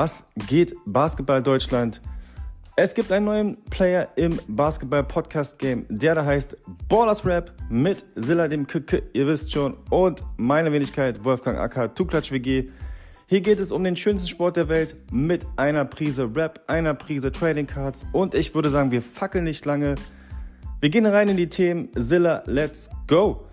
[0.00, 2.00] Was geht Basketball Deutschland?
[2.76, 6.56] Es gibt einen neuen Player im Basketball-Podcast-Game, der da heißt
[6.88, 12.30] Ballers Rap mit Silla dem KK, ihr wisst schon, und meine Wenigkeit Wolfgang AK, Tuklatsch
[12.30, 12.68] WG.
[13.26, 17.32] Hier geht es um den schönsten Sport der Welt mit einer Prise Rap, einer Prise
[17.32, 19.96] Trading Cards und ich würde sagen, wir fackeln nicht lange.
[20.78, 21.88] Wir gehen rein in die Themen.
[21.96, 23.47] Silla, let's go!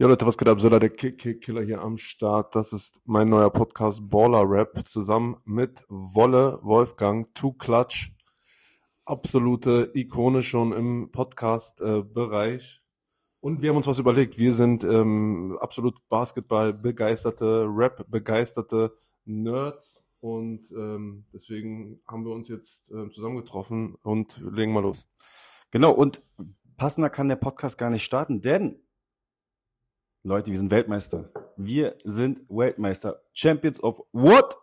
[0.00, 0.58] Ja, Leute, was geht ab?
[0.62, 2.54] Zilla, der Kick-Kick-Killer hier am Start.
[2.54, 8.10] Das ist mein neuer Podcast Baller Rap zusammen mit Wolle Wolfgang, Two Clutch.
[9.04, 12.80] Absolute Ikone schon im Podcast-Bereich.
[13.40, 14.38] Und wir haben uns was überlegt.
[14.38, 20.06] Wir sind ähm, absolut Basketball-begeisterte, Rap-begeisterte Nerds.
[20.20, 25.10] Und ähm, deswegen haben wir uns jetzt äh, zusammengetroffen und legen mal los.
[25.70, 26.22] Genau, und
[26.78, 28.80] passender kann der Podcast gar nicht starten, denn
[30.22, 31.30] Leute, wir sind Weltmeister.
[31.56, 33.22] Wir sind Weltmeister.
[33.32, 34.54] Champions of what?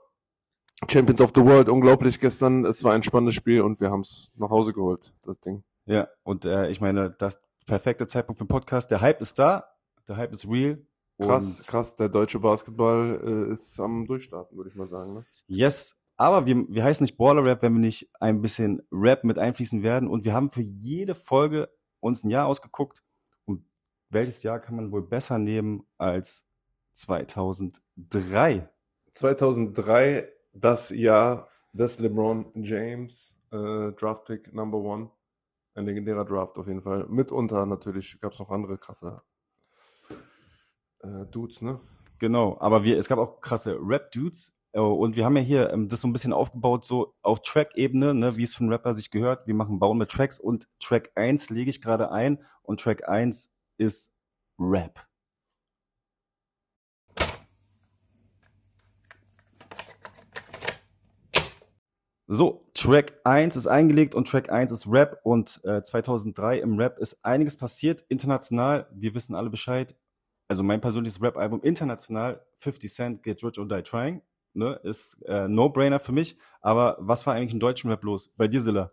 [0.88, 2.64] Champions of the World, unglaublich gestern.
[2.64, 5.64] Es war ein spannendes Spiel und wir haben es nach Hause geholt, das Ding.
[5.88, 8.91] Ja, und äh, ich meine, das perfekte Zeitpunkt für Podcast.
[8.91, 9.66] Der Hype ist da,
[10.08, 10.77] der Hype ist real.
[11.19, 15.16] Krass, krass, der deutsche Basketball äh, ist am Durchstarten, würde ich mal sagen.
[15.16, 15.25] Ne?
[15.47, 19.39] Yes, aber wir, wir heißen nicht Baller Rap, wenn wir nicht ein bisschen Rap mit
[19.39, 20.08] einfließen werden.
[20.08, 23.02] Und wir haben für jede Folge uns ein Jahr ausgeguckt
[24.09, 26.47] welches Jahr kann man wohl besser nehmen als
[26.94, 28.69] 2003?
[29.14, 35.11] 2003, das Jahr des LeBron James, äh, Draft Pick Number One.
[35.75, 37.05] Ein legendärer Draft auf jeden Fall.
[37.08, 39.22] Mitunter natürlich gab es noch andere krasse
[41.02, 41.80] äh, Dudes, ne?
[42.19, 44.55] Genau, aber wir, es gab auch krasse Rap-Dudes.
[44.73, 48.14] Oh, und wir haben ja hier ähm, das so ein bisschen aufgebaut, so auf Track-Ebene,
[48.14, 49.47] ne, wie es von Rapper sich gehört.
[49.47, 53.56] Wir machen Bauen mit Tracks und Track 1 lege ich gerade ein und Track 1
[53.78, 54.14] ist
[54.59, 55.08] Rap.
[62.30, 66.99] So, Track 1 ist eingelegt und Track 1 ist Rap und äh, 2003 im Rap
[66.99, 69.95] ist einiges passiert, international, wir wissen alle Bescheid.
[70.49, 74.21] Also mein persönliches Rap-Album international, 50 Cent, Get Rich or Die Trying,
[74.54, 76.37] ne, ist äh, No-Brainer für mich.
[76.60, 78.30] Aber was war eigentlich im deutschen Rap los?
[78.36, 78.92] Bei dir, Silla?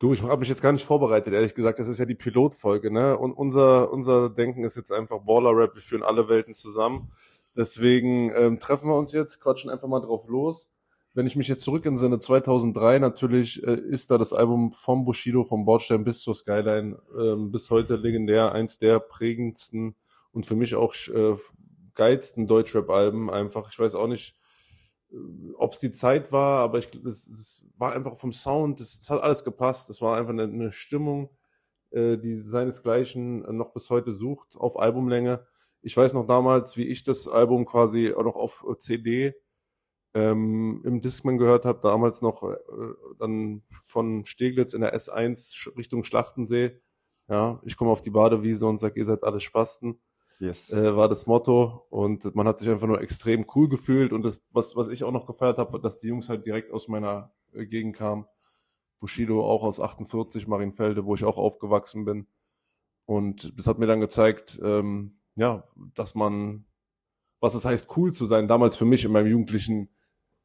[0.00, 1.78] Du, ich habe mich jetzt gar nicht vorbereitet, ehrlich gesagt.
[1.78, 3.18] Das ist ja die Pilotfolge, ne?
[3.18, 5.74] Und unser, unser Denken ist jetzt einfach Baller-Rap.
[5.74, 7.12] Wir führen alle Welten zusammen.
[7.54, 10.70] Deswegen ähm, treffen wir uns jetzt, quatschen einfach mal drauf los.
[11.12, 15.04] Wenn ich mich jetzt zurück in Sinne 2003, natürlich äh, ist da das Album vom
[15.04, 19.96] Bushido, vom Bordstein bis zur Skyline, ähm, bis heute legendär, eins der prägendsten
[20.32, 21.36] und für mich auch äh,
[21.94, 23.70] geilsten Deutschrap-Alben einfach.
[23.70, 24.34] Ich weiß auch nicht,
[25.56, 29.10] ob es die Zeit war, aber ich es, es war einfach vom Sound, es, es
[29.10, 29.90] hat alles gepasst.
[29.90, 31.30] Es war einfach eine, eine Stimmung,
[31.90, 35.46] äh, die seinesgleichen noch bis heute sucht auf Albumlänge.
[35.82, 39.34] Ich weiß noch damals, wie ich das Album quasi auch noch auf CD
[40.14, 42.56] ähm, im Discman gehört habe, damals noch äh,
[43.18, 46.80] dann von Steglitz in der S1 Richtung Schlachtensee.
[47.28, 50.00] Ja, ich komme auf die Badewiese und sag, ihr seid alles Spasten
[50.40, 50.72] yes.
[50.72, 51.86] äh, war das Motto.
[51.90, 54.12] Und man hat sich einfach nur extrem cool gefühlt.
[54.12, 56.88] Und das, was, was ich auch noch gefeiert habe, dass die Jungs halt direkt aus
[56.88, 58.26] meiner äh, Gegend kamen.
[58.98, 62.26] Bushido auch aus 48, Marienfelde, wo ich auch aufgewachsen bin.
[63.06, 65.64] Und das hat mir dann gezeigt, ähm, ja,
[65.94, 66.66] dass man,
[67.40, 69.88] was es heißt, cool zu sein, damals für mich in meinem jugendlichen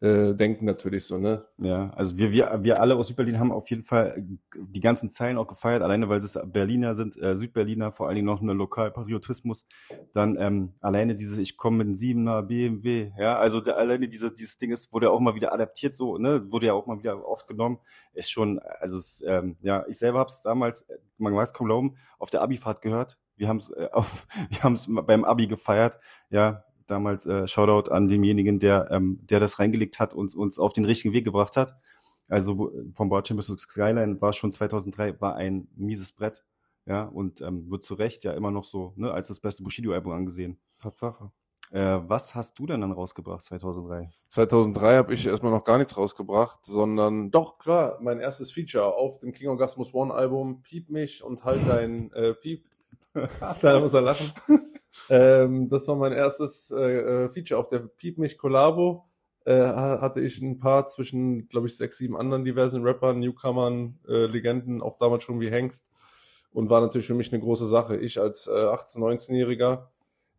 [0.02, 1.46] äh, denken natürlich so, ne?
[1.58, 4.22] Ja, also wir, wir, wir alle aus Südberlin haben auf jeden Fall
[4.54, 8.28] die ganzen Zeilen auch gefeiert, alleine weil es Berliner sind, äh, Südberliner, vor allen Dingen
[8.28, 9.68] noch eine Lokalpatriotismus.
[10.14, 14.34] Dann ähm, alleine diese, ich komme mit einem Siebener BMW, ja, also der, alleine diese,
[14.34, 17.00] dieses Ding ist, wurde ja auch mal wieder adaptiert, so, ne, wurde ja auch mal
[17.00, 17.80] wieder aufgenommen,
[18.14, 21.96] ist schon, also es, ähm, ja, ich selber habe es damals, man weiß kaum glauben,
[22.20, 23.18] auf der Abifahrt gehört.
[23.38, 27.92] Wir haben es äh, auf, wir haben es beim Abi gefeiert, ja, damals äh, Shoutout
[27.92, 31.58] an demjenigen, der, ähm, der das reingelegt hat und uns auf den richtigen Weg gebracht
[31.58, 31.76] hat.
[32.28, 36.44] Also vom Champions zu Skyline war schon 2003 war ein mieses Brett,
[36.86, 40.12] ja und ähm, wird zu Recht ja immer noch so ne, als das beste Bushido-Album
[40.12, 40.58] angesehen.
[40.80, 41.32] Tatsache.
[41.72, 44.12] Äh, was hast du denn dann rausgebracht 2003?
[44.28, 49.18] 2003 habe ich erstmal noch gar nichts rausgebracht, sondern doch klar mein erstes Feature auf
[49.18, 52.66] dem King Orgasmus One Album Piep mich und halt dein äh, Piep.
[53.62, 54.32] da muss er lachen.
[55.10, 59.06] Ähm, das war mein erstes äh, äh, Feature auf der Piep mich Collabo.
[59.46, 64.26] Äh, hatte ich ein paar zwischen, glaube ich, sechs, sieben anderen diversen Rappern, Newcomern, äh,
[64.26, 65.88] Legenden, auch damals schon wie Hengst.
[66.52, 67.98] Und war natürlich für mich eine große Sache.
[67.98, 69.88] Ich als äh, 18-, 19-Jähriger,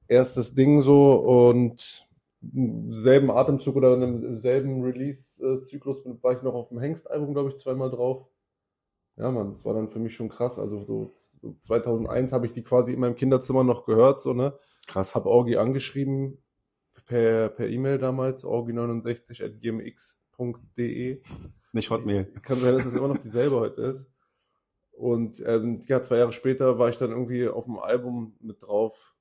[0.09, 2.09] erstes Ding so und
[2.43, 7.59] im selben Atemzug oder im selben Release-Zyklus war ich noch auf dem Hengst-Album, glaube ich,
[7.59, 8.27] zweimal drauf.
[9.17, 10.59] Ja, Mann, das war dann für mich schon krass.
[10.59, 14.59] Also so, so 2001 habe ich die quasi in meinem Kinderzimmer noch gehört, so, ne?
[14.87, 15.15] Krass.
[15.15, 16.39] Hab Orgi angeschrieben
[17.07, 21.23] per per E-Mail damals, orgi69 at gmx.de.
[21.73, 22.25] Nicht Hotmail.
[22.43, 24.11] Kann sein, dass es immer noch dieselbe heute ist.
[24.93, 29.15] Und ähm, ja, zwei Jahre später war ich dann irgendwie auf dem Album mit drauf.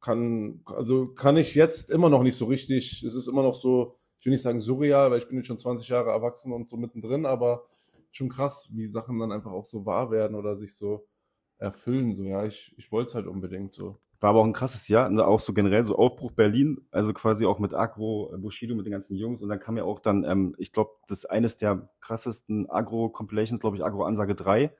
[0.00, 3.02] Kann, also kann ich jetzt immer noch nicht so richtig.
[3.02, 5.58] Es ist immer noch so, ich will nicht sagen surreal, weil ich bin jetzt schon
[5.58, 7.64] 20 Jahre erwachsen und so mittendrin, aber
[8.12, 11.06] schon krass, wie Sachen dann einfach auch so wahr werden oder sich so
[11.58, 12.14] erfüllen.
[12.14, 13.98] So, ja, ich, ich wollte es halt unbedingt so.
[14.20, 15.26] War aber auch ein krasses Jahr, ne?
[15.26, 19.16] auch so generell so Aufbruch Berlin, also quasi auch mit Agro, Bushido, mit den ganzen
[19.16, 22.70] Jungs und dann kam ja auch dann, ähm, ich glaube, das ist eines der krassesten
[22.70, 24.72] Agro-Compilations, glaube ich, Agro-Ansage 3.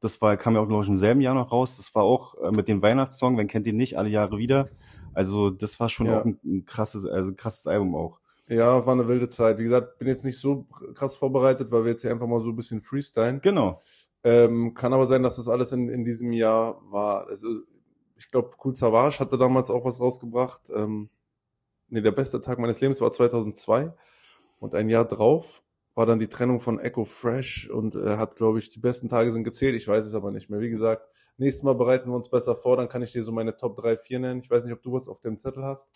[0.00, 1.78] Das war, kam ja auch, glaube ich, im selben Jahr noch raus.
[1.78, 4.68] Das war auch äh, mit dem Weihnachtssong, wenn kennt ihr nicht, alle Jahre wieder.
[5.14, 6.20] Also das war schon Ja.
[6.20, 8.20] auch ein, ein krasses, also ein krasses Album auch.
[8.50, 9.58] Ja, war eine wilde Zeit.
[9.58, 12.50] Wie gesagt, bin jetzt nicht so krass vorbereitet, weil wir jetzt hier einfach mal so
[12.50, 13.40] ein bisschen freestylen.
[13.40, 13.80] Genau.
[14.24, 17.28] Ähm, kann aber sein, dass das alles in, in diesem Jahr war.
[17.28, 17.46] Also,
[18.16, 20.62] ich glaube, Cool Savage hatte damals auch was rausgebracht.
[20.74, 21.10] Ähm,
[21.90, 23.94] nee, der beste Tag meines Lebens war 2002.
[24.58, 25.62] Und ein Jahr drauf
[25.94, 29.30] war dann die Trennung von Echo Fresh und er hat, glaube ich, die besten Tage
[29.30, 29.76] sind gezählt.
[29.76, 30.58] Ich weiß es aber nicht mehr.
[30.60, 32.76] Wie gesagt, nächstes Mal bereiten wir uns besser vor.
[32.76, 34.40] Dann kann ich dir so meine Top 3, 4 nennen.
[34.42, 35.88] Ich weiß nicht, ob du was auf dem Zettel hast,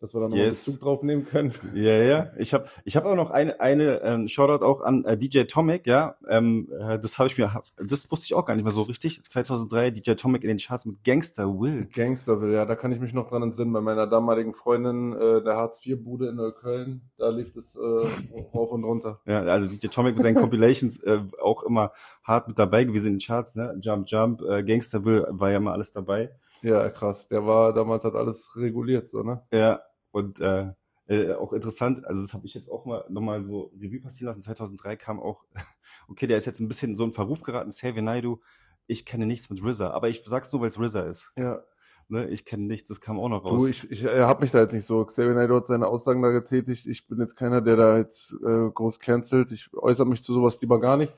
[0.00, 0.66] dass wir dann nochmal Yes.
[0.66, 1.52] Bezug drauf nehmen können.
[1.74, 2.30] Ja, ja.
[2.38, 5.86] Ich habe ich hab auch noch eine, eine ähm, Shoutout auch an äh, DJ Tomic,
[5.86, 6.16] ja.
[6.28, 9.22] Ähm, äh, das habe ich mir, das wusste ich auch gar nicht mehr so richtig.
[9.24, 11.88] 2003 DJ Tomic in den Charts mit Gangster Will.
[11.92, 13.72] Gangsterville, ja, da kann ich mich noch dran entsinnen.
[13.72, 17.80] Bei meiner damaligen Freundin, äh, der Hartz-IV-Bude in Neukölln, da lief es äh,
[18.54, 19.20] rauf und runter.
[19.26, 21.92] Ja, also DJ Tomic mit seinen Compilations äh, auch immer
[22.22, 23.76] hart mit dabei gewesen in den Charts, ne?
[23.80, 26.30] Jump Jump, äh, Gangster Will war ja immer alles dabei.
[26.62, 27.28] Ja, krass.
[27.28, 29.42] Der war damals hat alles reguliert, so, ne?
[29.52, 30.72] Ja, und äh,
[31.08, 34.42] äh, auch interessant, also das habe ich jetzt auch mal nochmal so Revue passieren lassen.
[34.42, 35.44] 2003 kam auch,
[36.08, 38.40] okay, der ist jetzt ein bisschen so in Verruf geraten, Xavier Naidoo.
[38.88, 41.32] Ich kenne nichts mit RZA, aber ich sag's nur, weil es RZA ist.
[41.36, 41.60] Ja.
[42.08, 42.28] Ne?
[42.28, 43.62] Ich kenne nichts, das kam auch noch raus.
[43.62, 45.04] Du, ich, ich äh, hab mich da jetzt nicht so.
[45.04, 46.86] Xavier Naidoo hat seine Aussagen da getätigt.
[46.86, 49.50] Ich bin jetzt keiner, der da jetzt äh, groß cancelt.
[49.50, 51.12] Ich äußere mich zu sowas lieber gar nicht.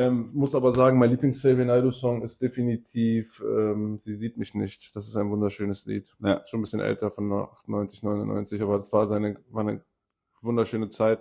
[0.00, 4.94] Ähm, muss aber sagen, mein Lieblings-Xavier Naidoo-Song ist definitiv ähm, Sie sieht mich nicht.
[4.96, 6.14] Das ist ein wunderschönes Lied.
[6.20, 6.42] Ja.
[6.46, 9.82] Schon ein bisschen älter, von 98, 99, aber das war seine, war eine
[10.42, 11.20] wunderschöne Zeit,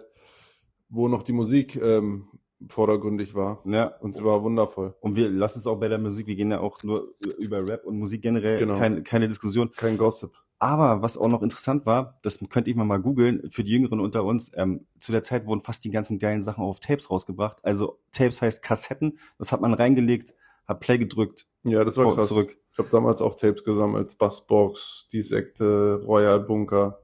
[0.90, 2.28] wo noch die Musik ähm,
[2.68, 3.62] vordergründig war.
[3.66, 4.94] ja, Und sie war wundervoll.
[5.02, 7.86] und wir lassen es auch bei der Musik, wir gehen ja auch nur über Rap
[7.86, 8.78] und Musik generell, Genau.
[8.78, 9.72] keine, keine Diskussion.
[9.76, 10.31] Kein Gossip.
[10.61, 14.01] Aber was auch noch interessant war, das könnt ihr mal mal googeln, für die Jüngeren
[14.01, 17.63] unter uns, ähm, zu der Zeit wurden fast die ganzen geilen Sachen auf Tapes rausgebracht.
[17.63, 20.33] Also Tapes heißt Kassetten, das hat man reingelegt,
[20.67, 22.27] hat Play gedrückt, Ja, das war vor- krass.
[22.27, 22.57] zurück.
[22.73, 24.17] Ich habe damals auch Tapes gesammelt.
[24.17, 27.00] Bassbox, Die Sekte, Royal Bunker.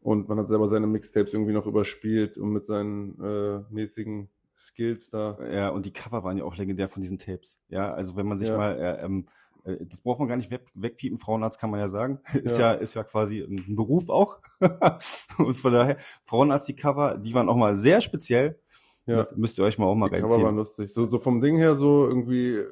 [0.00, 5.08] Und man hat selber seine Mixtapes irgendwie noch überspielt und mit seinen äh, mäßigen Skills
[5.10, 5.38] da.
[5.50, 7.60] Ja, und die Cover waren ja auch legendär von diesen Tapes.
[7.68, 8.56] Ja, also wenn man sich Ja.
[8.56, 9.30] mal, äh, ähm, äh,
[9.64, 12.20] das braucht man gar nicht weg, wegpiepen, Frauenarzt kann man ja sagen.
[12.34, 12.78] Ist ja, Ja.
[12.80, 14.38] ist ja quasi ein Beruf auch.
[15.38, 18.58] und von daher, Frauenarzt, die Cover, die waren auch mal sehr speziell.
[19.06, 20.56] Ja, Das müsst ihr euch mal auch mal die Cover waren reinziehen.
[20.56, 20.92] lustig.
[20.94, 22.66] So, so vom Ding her so irgendwie äh,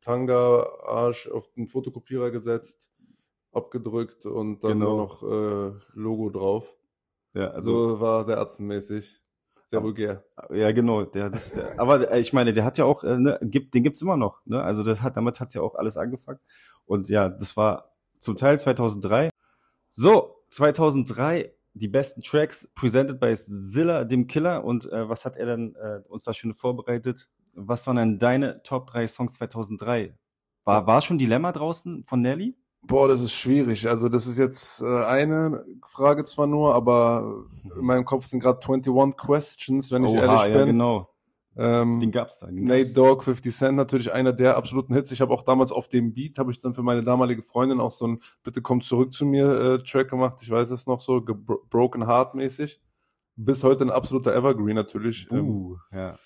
[0.00, 2.90] Tanga, Arsch auf den Fotokopierer gesetzt,
[3.52, 4.96] abgedrückt und dann Genau.
[4.96, 6.76] nur noch äh, Logo drauf.
[7.34, 9.19] Ja, also, So war sehr ärztenmäßig.
[9.78, 10.24] Aber- vulgär.
[10.50, 11.04] ja, genau.
[11.04, 13.82] Der, das, der, aber äh, ich meine, der hat ja auch, äh, ne, gibt, den
[13.82, 14.44] gibt's immer noch.
[14.46, 14.62] Ne?
[14.62, 16.40] Also das hat, damit hat's ja auch alles angefangen.
[16.86, 19.30] Und ja, das war zum Teil 2003.
[19.88, 24.64] So, 2003 die besten Tracks presented by Zilla, dem Killer.
[24.64, 27.28] Und äh, was hat er denn äh, uns da schön vorbereitet?
[27.54, 30.14] Was waren denn deine Top 3 Songs 2003?
[30.64, 32.56] War, war schon Dilemma draußen von Nelly?
[32.82, 33.88] Boah, das ist schwierig.
[33.88, 37.44] Also das ist jetzt äh, eine Frage zwar nur, aber
[37.78, 40.66] in meinem Kopf sind gerade 21 Questions, wenn ich Oha, ehrlich ja, bin.
[40.66, 41.06] genau.
[41.56, 42.46] Ähm, Den gab's da.
[42.46, 42.92] Den Nate gab's.
[42.94, 45.10] Dogg, 50 Cent, natürlich einer der absoluten Hits.
[45.12, 47.92] Ich habe auch damals auf dem Beat, habe ich dann für meine damalige Freundin auch
[47.92, 50.38] so ein Bitte komm zurück zu mir äh, Track gemacht.
[50.42, 52.80] Ich weiß es noch so, Broken Heart mäßig.
[53.36, 55.26] Bis heute ein absoluter Evergreen natürlich.
[55.30, 56.18] Ähm, Uh, ja.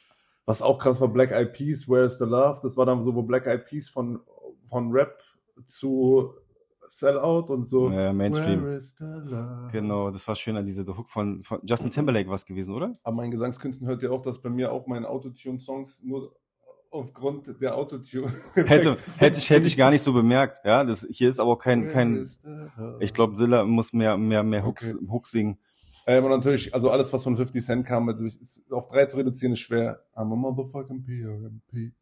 [0.46, 2.60] was auch krass war, Black Eyed Peas, Where's the Love?
[2.62, 4.20] Das war dann so, wo Black Eyed Peas von,
[4.68, 5.18] von Rap
[5.64, 6.34] zu
[6.88, 7.90] Sellout und so.
[7.90, 8.78] Ja, Mainstream.
[9.72, 12.90] Genau, das war schön an diese der Hook von, von Justin Timberlake was gewesen, oder?
[13.02, 16.34] Aber meinen Gesangskünsten hört ihr auch, dass bei mir auch meine Autotune-Songs nur
[16.90, 18.32] aufgrund der Autotune.
[18.54, 20.58] Hätte, hätte ich, hätte ich gar nicht so bemerkt.
[20.64, 22.24] Ja, das, hier ist aber auch kein, kein,
[23.00, 25.06] ich glaube, Zilla muss mehr, mehr, mehr Hooks, Okay.
[25.10, 25.58] Hooks singen.
[26.06, 29.54] Ähm, und natürlich, also alles, was von 50 Cent kam, ist auf drei zu reduzieren,
[29.54, 30.04] ist schwer.
[30.14, 31.94] I'm a motherfucking PRMP.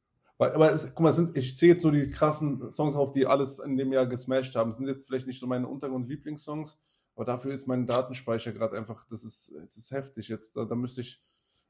[0.43, 3.59] Aber es, guck mal, sind, ich zähle jetzt nur die krassen Songs auf, die alles
[3.59, 4.71] in dem Jahr gesmashed haben.
[4.71, 6.81] Das sind jetzt vielleicht nicht so meine Untergrund- und Lieblingssongs,
[7.15, 10.57] aber dafür ist mein Datenspeicher gerade einfach, das ist, es ist heftig jetzt.
[10.57, 11.21] Da, da müsste ich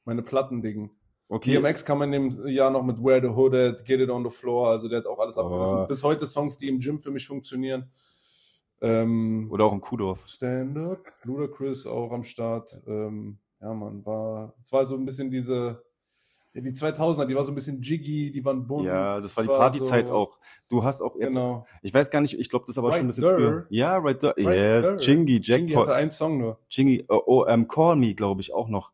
[0.05, 0.91] meine Platten dingen.
[1.29, 1.53] Okay.
[1.59, 4.31] DMX kam in dem Jahr noch mit Where the Hood at, Get It on the
[4.31, 5.43] Floor, also der hat auch alles Oh.
[5.43, 5.87] abgerissen.
[5.89, 7.91] Bis heute Songs, die im Gym für mich funktionieren.
[8.81, 10.27] Ähm, Oder auch im Kudorf.
[10.29, 12.81] Stand Up, Ludacris auch am Start.
[12.87, 15.83] Ähm, ja, man, war, es war so ein bisschen diese,
[16.55, 18.87] ja, die 2000er, die war so ein bisschen jiggy, die waren bunt.
[18.87, 20.39] Ja, das war die Partyzeit so- auch.
[20.69, 21.65] Du hast auch jetzt, Genau.
[21.83, 23.37] ich weiß gar nicht, ich glaube, das ist aber Right schon ein bisschen there.
[23.37, 23.67] früher.
[23.71, 24.35] Ja, right there.
[24.37, 24.97] Right yes, there.
[24.99, 25.87] Chingy, Jingy Jackpot.
[25.89, 26.59] hatte einen Song nur.
[26.69, 28.93] Chingy, oh, oh ähm, Call Me, glaube ich, auch noch.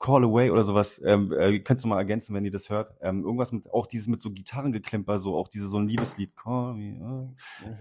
[0.00, 1.00] Call Away oder sowas.
[1.04, 2.92] Ähm, äh, könntest du mal ergänzen, wenn ihr das hört.
[3.00, 6.36] Ähm, irgendwas mit, auch dieses mit so Gitarrengeklimper, so, auch diese, so ein Liebeslied.
[6.36, 7.00] Call Me.
[7.00, 7.28] Oh.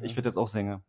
[0.04, 0.82] Ich werde jetzt auch Sänger.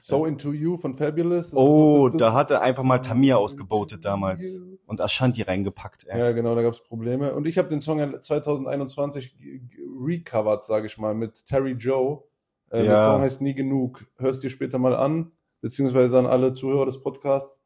[0.00, 1.50] So Into You von Fabulous.
[1.50, 4.62] Das Oh, das- da hat er einfach mal Tamir ausgebotet damals.
[4.86, 6.18] Und Ashanti reingepackt, ey.
[6.18, 7.34] Ja, genau, da gab es Probleme.
[7.34, 11.72] Und ich habe den Song ja 2021 ge- ge- recovered, sage ich mal, mit Terry
[11.72, 12.24] Joe.
[12.70, 13.04] Äh, Der Ja.
[13.04, 14.04] Song heißt Nie genug.
[14.18, 17.64] Hörst dir später mal an, beziehungsweise an alle Zuhörer des Podcasts.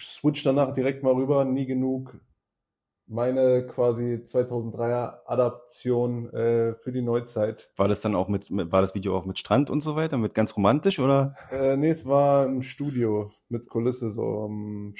[0.00, 1.44] Switch danach direkt mal rüber.
[1.44, 2.18] Nie genug.
[3.10, 7.70] Meine quasi 2003er Adaption äh, für die Neuzeit.
[7.76, 10.18] War das dann auch mit, mit, war das Video auch mit Strand und so weiter,
[10.18, 11.34] mit ganz romantisch oder?
[11.50, 14.92] Äh, nee, es war im Studio mit Kulisse, so am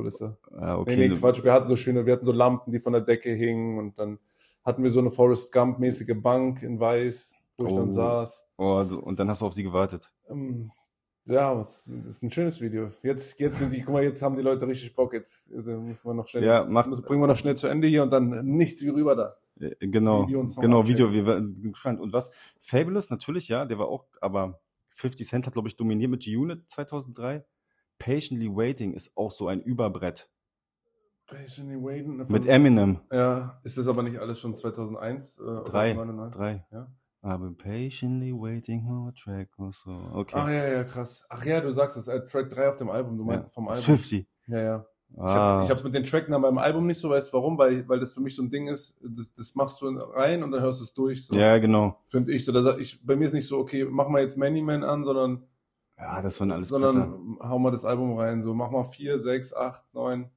[0.00, 0.36] Strandkulisse.
[0.52, 0.96] Ah, okay.
[0.96, 1.42] Nee, nee, Quatsch.
[1.42, 4.18] Wir hatten so schöne, wir hatten so Lampen, die von der Decke hingen und dann
[4.64, 7.90] hatten wir so eine Forrest Gump-mäßige Bank in weiß, wo ich dann Oh.
[7.90, 8.48] saß.
[8.58, 10.12] Oh, so- und dann hast du auf sie gewartet.
[10.28, 10.70] Ähm,
[11.26, 12.88] ja, das, ist ein schönes Video.
[13.02, 15.12] Jetzt, jetzt sind die, guck mal, jetzt haben die Leute richtig Bock.
[15.12, 17.66] Jetzt äh, müssen wir noch schnell, Ja, jetzt mach- müssen, bringen wir noch schnell zu
[17.68, 19.36] Ende hier und dann nichts wie rüber da.
[19.60, 20.86] Äh, Genau, Video genau.
[20.86, 22.00] Video, wir waren gespannt.
[22.00, 22.32] Und was?
[22.60, 24.60] Fabulous, natürlich, ja, der war auch, aber
[24.90, 27.44] 50 Cent hat, glaube ich, dominiert mit G-Unit 2003.
[27.98, 30.30] Patiently Waiting ist auch so ein Überbrett.
[31.26, 32.24] Patiently waiting.
[32.28, 33.00] Mit Eminem.
[33.10, 35.38] Ja, ist das aber nicht alles schon 2001?
[35.40, 35.92] Äh, Drei.
[35.94, 36.36] 99?
[36.38, 36.66] Drei.
[36.70, 36.86] Ja.
[37.24, 39.90] I've been patiently waiting for a track or so.
[40.14, 40.36] Okay.
[40.38, 41.26] Ach ja, ja, krass.
[41.28, 43.38] Ach ja, du sagst es, äh, Track 3 auf dem Album, du ja.
[43.38, 43.94] meinst vom Das Album.
[43.96, 44.28] ist 50.
[44.46, 44.86] Ja, ja.
[45.10, 45.28] Ich Ah.
[45.34, 47.58] habe ich hab's mit den Tracknamen beim Album nicht so, weißt du warum?
[47.58, 50.50] Weil, weil das für mich so ein Ding ist, das, das machst du rein und
[50.52, 51.26] dann hörst du es durch.
[51.26, 51.34] So.
[51.34, 51.98] ja, genau.
[52.06, 52.52] Finde ich so.
[52.52, 55.44] Da ich, bei mir ist nicht so, okay, mach mal jetzt Many Man an, sondern,
[55.98, 58.42] Ja, das waren alles sondern hau mal das Album rein.
[58.42, 60.30] So, mach mal vier, sechs, acht, neun.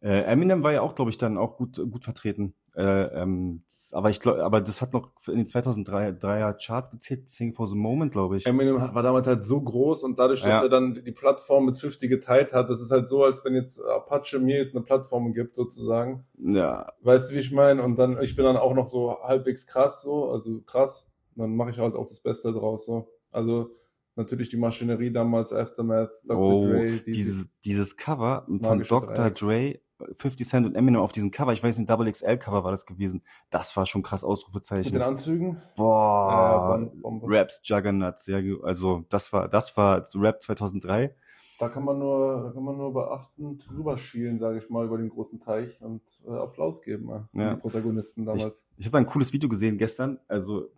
[0.00, 2.54] Äh, Eminem war ja auch, glaube ich, dann auch gut, gut vertreten.
[2.74, 7.52] Äh, ähm, aber ich glaube, aber das hat noch in den 2003er Charts gezählt, Sing
[7.52, 8.46] for the Moment, glaube ich.
[8.46, 10.62] Eminem war damals halt so groß und dadurch, dass Ja.
[10.62, 13.80] er dann die Plattform mit 50 geteilt hat, das ist halt so, als wenn jetzt
[13.84, 16.24] Apache mir jetzt eine Plattform gibt, sozusagen.
[16.38, 17.82] Ja, Weißt du, wie ich meine?
[17.82, 21.12] Und dann, ich bin dann auch noch so halbwegs krass, so, also krass.
[21.36, 23.08] Dann mache ich halt auch das Beste draus, so.
[23.30, 23.70] Also,
[24.16, 26.38] natürlich die Maschinerie damals, Aftermath, Dr.
[26.38, 29.30] oh, Dre, die, dieses, dieses Cover von Dr.
[29.30, 29.34] Dreieck.
[29.34, 29.80] Dre,
[30.16, 32.86] 50 Cent und Eminem auf diesem Cover, ich weiß nicht, Double XL Cover war das
[32.86, 33.22] gewesen.
[33.50, 34.92] Das war schon krass mit Ausrufezeichen.
[34.92, 35.56] den Anzügen.
[35.76, 37.26] Boah, Äh, Bom- Bombe.
[37.28, 41.14] Raps, Juggernauts, ja, also das war, das war Rap 2003.
[41.60, 45.08] Da kann man nur, da kann man nur beachtend rüberschielen, sage ich mal, über den
[45.10, 47.54] großen Teich und äh, Applaus geben, äh, Ja.
[47.54, 48.66] die Protagonisten damals.
[48.78, 50.18] Ich habe ein cooles Video gesehen gestern.
[50.26, 50.70] Also,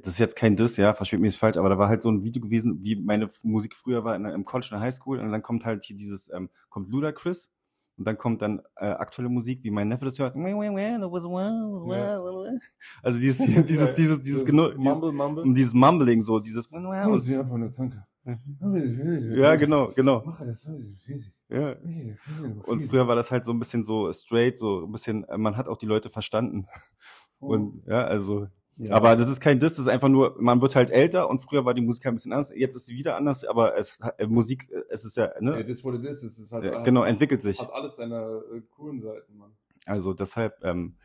[0.00, 2.10] das ist jetzt kein Diss, ja, versteht mir nicht falsch, aber da war halt so
[2.10, 5.18] ein Video gewesen, wie meine Musik früher war in, im College in der Highschool.
[5.18, 7.50] Und dann kommt halt hier dieses, ähm, kommt Ludacris.
[7.98, 10.34] Und dann kommt dann äh, aktuelle Musik, wie mein Neffe das hört.
[13.02, 15.44] Also dieses, dieses, dieses, dieses, dieses, Mumble, Mumble.
[15.44, 16.70] und dieses Mumbling so, dieses,
[17.54, 18.06] eine Tanke.
[19.36, 20.24] ja, genau, genau.
[21.48, 21.76] Ja.
[22.64, 25.56] Und früher war das halt so ein bisschen so straight, so ein bisschen, äh, man
[25.56, 26.66] hat auch die Leute verstanden.
[27.40, 28.46] Und ja, also
[28.88, 28.94] ja.
[28.94, 31.64] Aber das ist kein Diss, das ist einfach nur, man wird halt älter und früher
[31.64, 34.70] war die Musik ein bisschen anders, jetzt ist sie wieder anders, aber es äh, Musik,
[34.70, 35.64] äh, es ist ja, ne?
[35.64, 36.22] das what it is.
[36.22, 37.60] Es ist halt, Ja, genau, entwickelt sich.
[37.60, 39.52] hat alles seine äh, coolen Seiten, Mann.
[39.86, 40.96] Also deshalb ähm,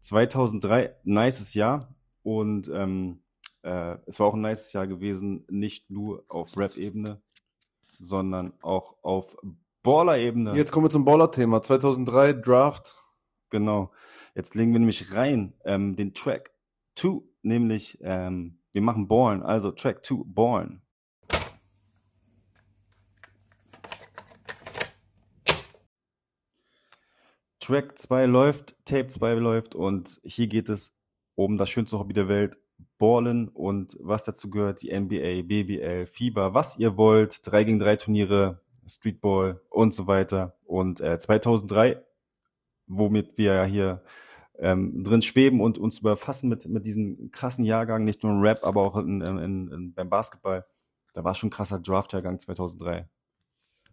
[0.00, 3.22] 2003, nices Jahr und ähm,
[3.62, 7.20] äh, es war auch ein nices Jahr gewesen, nicht nur auf Rap-Ebene,
[7.80, 9.36] sondern auch auf
[9.82, 10.54] Baller-Ebene.
[10.54, 11.62] Jetzt kommen wir zum Baller-Thema.
[11.62, 12.96] 2003 Draft.
[13.50, 13.90] Genau.
[14.34, 16.52] Jetzt legen wir nämlich rein ähm, den Track
[16.98, 20.82] 2, nämlich ähm, wir machen Born, also Track 2, Born.
[27.60, 30.96] Track 2 läuft, Tape 2 läuft und hier geht es
[31.34, 32.58] um das schönste Hobby der Welt,
[32.98, 37.96] Ballen und was dazu gehört, die NBA, BBL, FIBA, was ihr wollt, 3 gegen 3
[37.96, 40.58] Turniere, Streetball und so weiter.
[40.64, 42.02] Und äh, 2003,
[42.86, 44.02] womit wir ja hier
[44.58, 48.60] ähm, drin schweben und uns überfassen mit, mit diesem krassen Jahrgang, nicht nur im Rap,
[48.62, 50.66] aber auch in, in, in, beim Basketball.
[51.14, 53.08] Da war schon ein krasser Draft-Jahrgang 2003.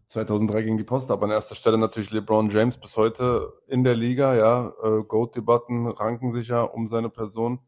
[0.07, 1.23] 2003 ging die Post ab.
[1.23, 4.71] An erster Stelle natürlich LeBron James bis heute in der Liga, ja.
[4.83, 7.59] Äh, Goat-Debatten ranken sich ja um seine Person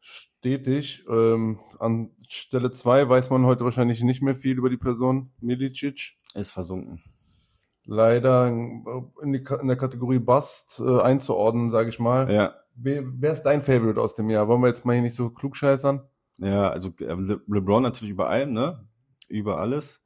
[0.00, 1.04] stetig.
[1.08, 6.16] Ähm, an Stelle zwei weiß man heute wahrscheinlich nicht mehr viel über die Person Milicic.
[6.34, 7.02] Ist versunken.
[7.86, 12.32] Leider in, die, in der Kategorie Bust äh, einzuordnen, sage ich mal.
[12.32, 12.54] Ja.
[12.76, 14.48] Wer, wer ist dein Favorite aus dem Jahr?
[14.48, 16.02] Wollen wir jetzt mal hier nicht so klugscheißern?
[16.38, 18.88] Ja, also äh, Le LeBron natürlich über allem, ne?
[19.28, 20.04] Über alles.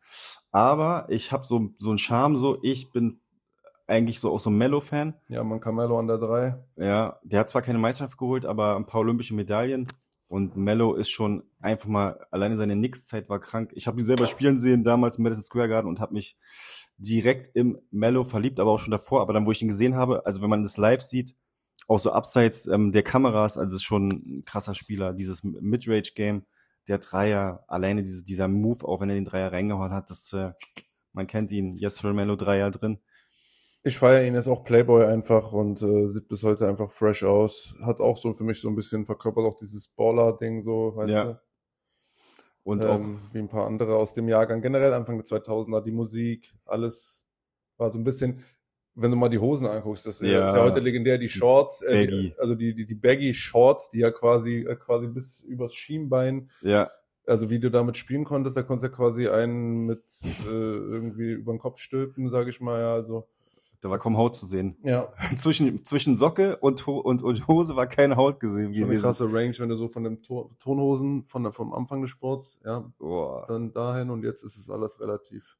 [0.51, 3.19] Aber ich habe so, so einen Charme, so ich bin
[3.87, 5.15] eigentlich so auch so ein Mellow-Fan.
[5.29, 6.63] Ja, man Carmelo an der 3.
[6.77, 9.89] Ja, der hat zwar keine Meisterschaft geholt, aber ein paar olympische Medaillen.
[10.29, 13.71] Und Mello ist schon einfach mal, alleine seine Knicks-Zeit war krank.
[13.75, 16.37] Ich habe ihn selber spielen sehen damals im Madison Square Garden und habe mich
[16.99, 19.23] direkt im Mello verliebt, aber auch schon davor.
[19.23, 21.35] Aber dann, wo ich ihn gesehen habe, also wenn man das live sieht,
[21.87, 25.15] auch so abseits ähm, der Kameras, also ist schon ein krasser Spieler.
[25.15, 26.45] Dieses Midrange-Game,
[26.89, 30.53] der Dreier, alleine diese, dieser Move, auch wenn er den Dreier reingehauen hat, das, äh,
[31.13, 32.99] man kennt ihn, Yes Sir Mello Dreier drin.
[33.85, 37.75] Ich feiere ihn, ist auch Playboy einfach und äh, sieht bis heute einfach fresh aus.
[37.83, 41.25] Hat auch so für mich so ein bisschen verkörpert auch dieses Baller-Ding so, weißt Ja.
[41.25, 41.41] du?
[42.65, 44.61] Und ähm, auch, wie ein paar andere aus dem Jahrgang.
[44.61, 47.27] Generell Anfang der 2000er, die Musik, alles
[47.77, 48.43] war so ein bisschen,
[48.95, 50.47] wenn du mal die Hosen anguckst, das Ja.
[50.47, 54.01] ist ja heute legendär, die Shorts, äh, die, also die, die, die Baggy Shorts, die
[54.01, 56.91] ja quasi, äh, quasi bis übers Schienbein, ja,
[57.27, 60.03] also wie du damit spielen konntest, da konntest du ja quasi einen mit
[60.47, 63.29] äh, irgendwie über den Kopf stülpen, sage ich mal, ja, also
[63.81, 64.77] da war kaum Haut zu sehen.
[64.83, 69.03] ja, zwischen, zwischen Socke und, und, und Hose war keine Haut gesehen schon eine gewesen.
[69.03, 72.59] krasse Range, wenn du so von dem Ton Tonhosen, von der, vom Anfang des Sports,
[72.65, 73.47] ja, Boah.
[73.47, 75.57] dann dahin und jetzt ist es alles relativ.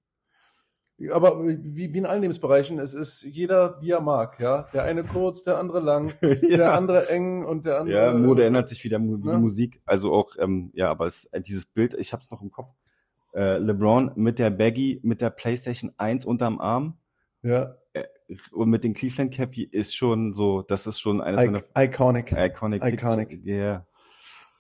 [1.13, 4.67] Aber wie, wie in allen Lebensbereichen, es ist jeder wie er mag, ja.
[4.75, 6.75] Der eine kurz, der andere lang, der ja.
[6.75, 7.97] andere eng und der andere.
[7.97, 9.31] ja, Mode ändert sich wieder, wie Ne?
[9.31, 9.81] die Musik.
[9.87, 12.73] Also auch, ähm, ja, aber es, dieses Bild, ich hab's noch im Kopf.
[13.33, 16.99] Äh, LeBron mit der Baggy, mit der PlayStation 1 unterm Arm
[17.43, 17.77] Ja,
[18.53, 22.33] und mit den Cleveland Cappy ist schon so, das ist schon eines meiner I iconic.
[22.33, 22.85] Iconic.
[22.85, 23.41] Iconic.
[23.45, 23.55] Ja.
[23.55, 23.87] Yeah.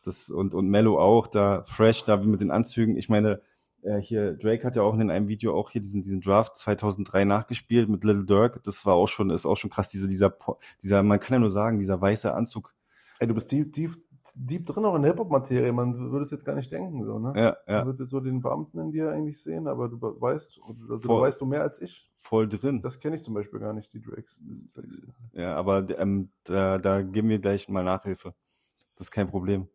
[0.04, 2.96] Das, und, und Mello auch, da fresh, da mit den Anzügen.
[2.96, 3.42] Ich meine,
[3.82, 7.24] äh, hier, Drake hat ja auch in einem Video auch hier diesen, diesen Draft 2003
[7.24, 8.62] nachgespielt mit Little Dirk.
[8.64, 10.34] Das war auch schon, ist auch schon krass, diese, dieser,
[10.82, 12.74] dieser, man kann ja nur sagen, dieser weiße Anzug.
[13.18, 13.92] Ey, du bist deep, deep,
[14.36, 15.72] deep drin auch in der Hip-Hop-Materie.
[15.72, 17.32] Man würde es jetzt gar nicht denken, so, ne?
[17.36, 20.98] Ja, ja, Man würde so den Beamten in dir eigentlich sehen, aber du weißt, also
[20.98, 21.16] Voll.
[21.16, 22.10] du weißt du mehr als ich.
[22.18, 22.80] voll drin.
[22.80, 24.42] Das kenne ich zum Beispiel gar nicht, die Drakes.
[24.48, 25.00] Das Drakes.
[25.32, 28.34] Ja, aber ähm, da, da geben wir gleich mal Nachhilfe.
[28.96, 29.68] Das ist kein Problem.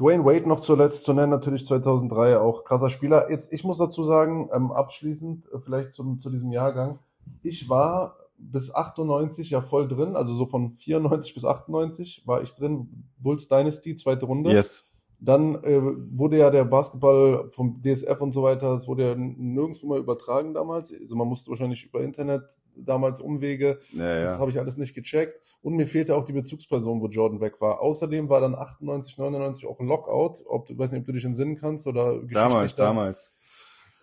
[0.00, 3.30] Dwayne Wade noch zuletzt zu nennen, natürlich 2003 auch krasser Spieler.
[3.30, 6.98] Jetzt, ich muss dazu sagen, ähm, abschließend äh, vielleicht zum, zu diesem Jahrgang.
[7.42, 8.16] Ich war
[8.50, 13.08] bis 98 ja voll drin, also so von 94 bis 98 war ich drin.
[13.18, 14.50] Bulls Dynasty, zweite Runde.
[14.50, 14.88] Yes.
[15.24, 19.86] Dann äh, wurde ja der Basketball vom DSF und so weiter, es wurde ja nirgendwo
[19.86, 20.92] mehr übertragen damals.
[20.92, 22.42] Also man musste wahrscheinlich über Internet
[22.76, 25.34] damals Umwege Ja, das habe ich alles nicht gecheckt.
[25.62, 27.80] Und mir fehlte auch die Bezugsperson, wo Jordan weg war.
[27.80, 30.42] Außerdem war dann 98, 99 auch ein Lockout.
[30.44, 32.86] Ob du, weiß nicht, ob du dich entsinnen kannst oder geschichtlich Damals, da.
[32.86, 33.30] damals.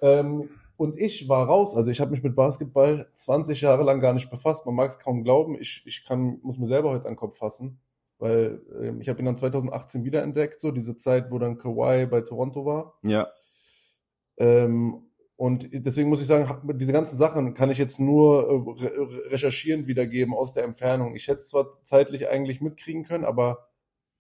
[0.02, 1.76] Ähm, und ich war raus.
[1.76, 4.66] Also ich habe mich mit Basketball 20 Jahre lang gar nicht befasst.
[4.66, 5.56] Man mag es kaum glauben.
[5.60, 7.80] Ich, ich kann, muss mir selber heute an den Kopf fassen.
[8.18, 12.22] Weil ähm, ich habe ihn dann 2018 wiederentdeckt, so diese Zeit, wo dann Kawhi bei
[12.22, 12.94] Toronto war.
[13.04, 13.28] Ja,
[14.38, 18.98] Ähm, und deswegen muss ich sagen, diese ganzen Sachen kann ich jetzt nur äh, re
[18.98, 21.16] re- recherchierend wiedergeben aus der Entfernung.
[21.16, 23.70] Ich hätte es zwar zeitlich eigentlich mitkriegen können, aber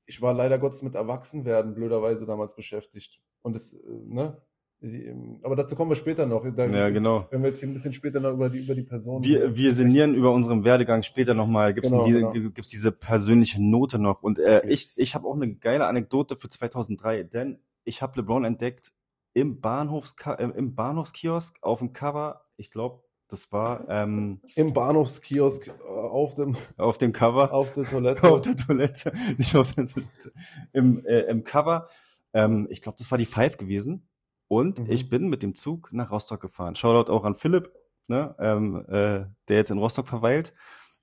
[0.05, 3.21] ich war leider Gottes mit Erwachsenwerden blöderweise damals beschäftigt.
[3.41, 4.41] Und es, äh, ne?
[4.81, 6.45] Ähm, Aber dazu kommen wir später noch.
[6.53, 7.27] Da, ja, genau.
[7.31, 9.23] Wenn wir jetzt hier ein bisschen später noch über die, über die Person.
[9.23, 11.73] Wir, wir sinnieren über unseren Werdegang später nochmal.
[11.73, 12.49] Gibt's Genau, diese, genau.
[12.51, 14.23] gibt's diese persönliche Note noch?
[14.23, 14.97] Und äh, Yes.
[14.97, 18.93] ich, ich habe auch eine geile Anekdote für 2003, denn ich habe LeBron entdeckt
[19.33, 22.45] im Bahnhofs äh, im Bahnhofskiosk auf dem Cover.
[22.57, 27.83] Ich glaube, das war ähm, Im Bahnhofskiosk äh, auf dem, auf dem Cover auf der
[27.85, 28.23] Toilette.
[28.27, 30.31] auf der Toilette, nicht auf der Toilette,
[30.73, 31.87] im, äh, im Cover.
[32.33, 34.08] Ähm, ich glaube, das war die Five gewesen.
[34.49, 34.91] Und Mhm.
[34.91, 36.75] ich bin mit dem Zug nach Rostock gefahren.
[36.75, 37.71] Shoutout auch an Philipp,
[38.09, 40.53] ne, ähm, äh, der jetzt in Rostock verweilt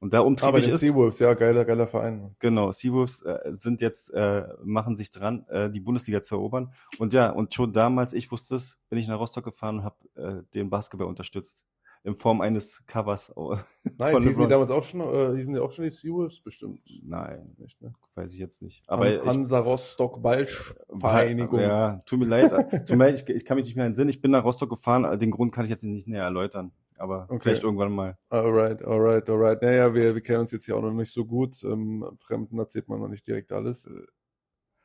[0.01, 0.81] und da Aber umtriebig den ist.
[0.81, 2.35] Seawolves, ja, geiler, geiler Verein.
[2.41, 6.73] Genau, Seawolves äh, sind jetzt, äh, machen sich dran, äh, die Bundesliga zu erobern.
[6.99, 9.97] Und ja, und schon damals, ich wusste es, bin ich nach Rostock gefahren und habe
[10.17, 11.65] äh, den Basketball unterstützt.
[12.07, 13.33] In Form eines Covers.
[13.35, 13.59] Von
[14.23, 16.41] hießen die damals auch schon, äh, hießen die auch schon die Seawolves?
[16.41, 16.81] Bestimmt.
[17.03, 17.95] Nein, Nicht, ne?
[18.15, 18.85] weiß ich jetzt nicht.
[18.87, 21.59] Aber ich, Hansa Rostock Ballvereinigung.
[21.61, 22.53] Ja, tut mir leid.
[22.87, 24.09] tut mir leid, ich, ich kann mich nicht mehr entsinnen.
[24.09, 25.19] Ich bin nach Rostock gefahren.
[25.19, 26.71] Den Grund kann ich jetzt nicht näher erläutern.
[26.99, 27.41] Aber Okay.
[27.41, 28.17] vielleicht irgendwann mal.
[28.31, 29.61] Alright, alright, alright.
[29.61, 31.63] Naja, wir, wir kennen uns jetzt hier auch noch nicht so gut.
[31.65, 33.87] Ähm, Fremden erzählt man noch nicht direkt alles.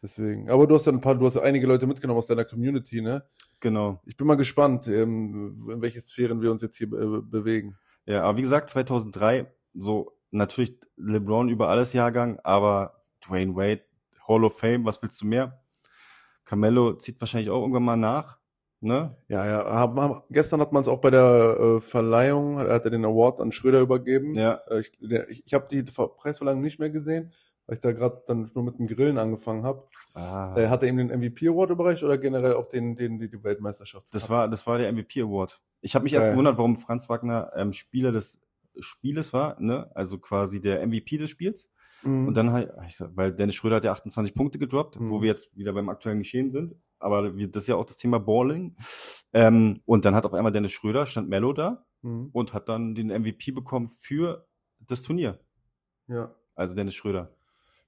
[0.02, 0.50] Deswegen.
[0.50, 3.02] Aber du hast ja ein paar, du hast ja einige Leute mitgenommen aus deiner Community,
[3.02, 3.24] ne?
[3.60, 4.02] Genau.
[4.06, 7.78] Ich bin mal gespannt, ähm, in welche Sphären wir uns jetzt hier äh, bewegen.
[8.06, 13.84] Ja, aber wie gesagt, 2003, so natürlich LeBron über alles Jahrgang, aber Dwayne Wade,
[14.28, 15.62] Hall of Fame, was willst du mehr?
[16.46, 18.40] Carmelo zieht wahrscheinlich auch irgendwann mal nach.
[18.80, 19.16] Ne?
[19.28, 19.64] Ja, ja.
[19.66, 23.06] Hab, hab, gestern hat man es auch bei der äh, Verleihung, er hat er den
[23.06, 24.34] Award an Schröder übergeben.
[24.34, 24.60] Ja.
[24.68, 24.92] Äh, ich
[25.30, 27.32] ich, ich habe die Ver- Preisverleihung nicht mehr gesehen,
[27.68, 29.88] weil ich da gerade dann nur mit dem Grillen angefangen habe.
[30.14, 30.56] Ah.
[30.58, 33.44] Äh, hat er ihm den MVP Award überreicht oder generell auch den, den die, die
[33.44, 34.14] Weltmeisterschaft?
[34.14, 35.62] Das war, das war der MVP Award.
[35.82, 36.34] Ich habe mich erst Geil.
[36.34, 38.42] gewundert, warum Franz Wagner ähm, Spieler des
[38.80, 39.90] Spieles war, ne?
[39.96, 41.72] Also quasi der MVP des Spiels.
[42.04, 42.28] Mhm.
[42.30, 42.72] Und dann halt,
[43.16, 45.10] weil Dennis Schröder hat ja 28 Punkte gedroppt, Mhm.
[45.10, 46.76] wo wir jetzt wieder beim aktuellen Geschehen sind.
[47.00, 48.76] Aber wir, das ist ja auch das Thema Balling.
[49.34, 52.30] Ähm, und dann hat auf einmal Dennis Schröder, stand Mello da Mhm.
[52.34, 54.48] und hat dann den MVP bekommen für
[54.80, 55.40] das Turnier.
[56.08, 56.34] Ja.
[56.56, 57.36] Also Dennis Schröder.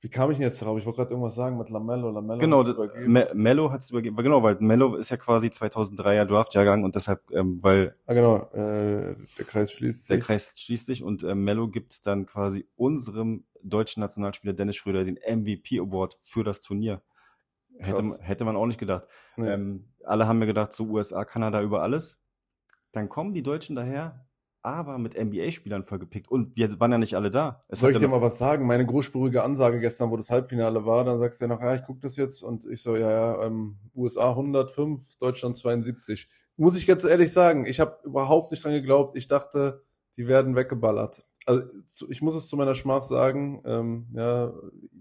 [0.03, 0.77] Wie kam ich denn jetzt darauf?
[0.77, 2.11] Ich wollte gerade irgendwas sagen mit Lamello.
[2.11, 3.09] Lamello Genau, hat's übergeben.
[3.09, 4.17] Me Mello hat es übergeben.
[4.17, 8.49] Genau, weil Mello ist ja quasi 2003er Draftjahrgang und deshalb, ähm, weil Ah, genau.
[8.51, 10.25] Äh, der Kreis schließt der sich.
[10.25, 15.15] Kreis schließt sich und äh, Mello gibt dann quasi unserem deutschen Nationalspieler Dennis Schröder den
[15.15, 17.01] MVP Award für das Turnier.
[17.77, 19.07] Hätte, hätte man auch nicht gedacht.
[19.37, 19.47] Nee.
[19.47, 22.19] Ähm, alle haben mir gedacht, so USA, Kanada über alles.
[22.91, 24.25] Dann kommen die Deutschen daher,
[24.63, 26.31] aber mit NBA-Spielern vollgepickt.
[26.31, 27.63] Und wir waren ja nicht alle da.
[27.67, 28.65] Es Soll ich dir mal was sagen?
[28.65, 31.83] Meine großspurige Ansage gestern, wo das Halbfinale war, dann sagst du ja noch, ja, ich
[31.83, 36.29] gucke das jetzt und ich so, ja, ja, ähm, USA 105, Deutschland 72.
[36.55, 39.15] Muss ich ganz ehrlich sagen, ich habe überhaupt nicht dran geglaubt.
[39.17, 39.83] Ich dachte,
[40.15, 41.23] die werden weggeballert.
[41.45, 41.63] Also
[42.07, 44.53] ich muss es zu meiner Schmach sagen, ähm, ja,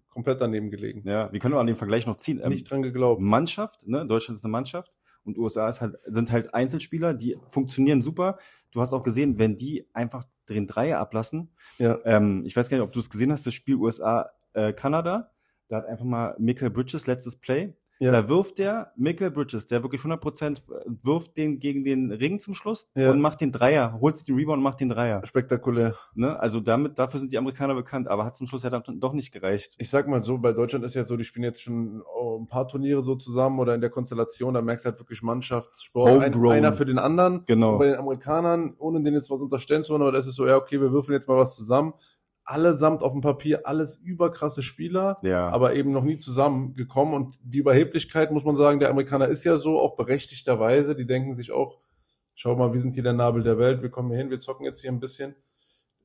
[0.08, 1.02] komplett daneben gelegen.
[1.08, 2.40] ja, wir können an den Vergleich noch ziehen.
[2.42, 3.22] Ähm, Nicht dran geglaubt.
[3.22, 4.04] Mannschaft, ne?
[4.06, 4.92] Deutschland ist eine Mannschaft
[5.24, 8.38] und USA halt, sind halt Einzelspieler, die funktionieren super.
[8.72, 11.98] Du hast auch gesehen, wenn die einfach den Dreier ablassen, Ja.
[12.04, 15.30] ähm, ich weiß gar nicht, ob du es gesehen hast, das Spiel USA-Kanada,
[15.68, 17.74] da hat einfach mal Michael Bridges letztes Play.
[18.02, 18.10] Ja.
[18.10, 20.62] Da wirft der Michael Bridges, der wirklich 100%
[21.04, 23.12] wirft den gegen den Ring zum Schluss Ja.
[23.12, 25.24] und macht den Dreier, holt sich den Rebound und macht den Dreier.
[25.24, 25.94] Spektakulär.
[26.16, 26.36] Ne?
[26.40, 29.30] Also damit, dafür sind die Amerikaner bekannt, aber hat zum Schluss ja dann doch nicht
[29.30, 29.76] gereicht.
[29.78, 32.48] Ich sag mal so, bei Deutschland ist ja so, die spielen jetzt schon oh, ein
[32.48, 36.24] paar Turniere so zusammen oder in der Konstellation, da merkst du halt wirklich Mannschaftssport.
[36.24, 37.44] Ein, einer für den anderen.
[37.46, 37.74] Genau.
[37.74, 40.44] Und bei den Amerikanern, ohne denen jetzt was unterstellen zu wollen, aber das ist so,
[40.44, 41.94] ja, okay, wir würfeln jetzt mal was zusammen.
[42.44, 45.48] Allesamt auf dem Papier, alles überkrasse Spieler, Ja.
[45.48, 47.14] aber eben noch nie zusammengekommen.
[47.14, 50.96] Und die Überheblichkeit, muss man sagen, der Amerikaner ist ja so, auch berechtigterweise.
[50.96, 51.78] Die denken sich auch,
[52.34, 54.64] schau mal, wir sind hier der Nabel der Welt, wir kommen hier hin, wir zocken
[54.66, 55.36] jetzt hier ein bisschen.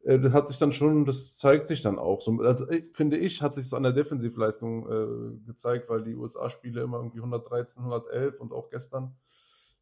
[0.03, 2.21] Äh, Das hat sich dann schon, das zeigt sich dann auch.
[2.21, 6.15] So, also ich, finde ich, hat sich es an der Defensivleistung äh, gezeigt, weil die
[6.15, 9.15] USA-Spiele immer irgendwie 113, 111 und auch gestern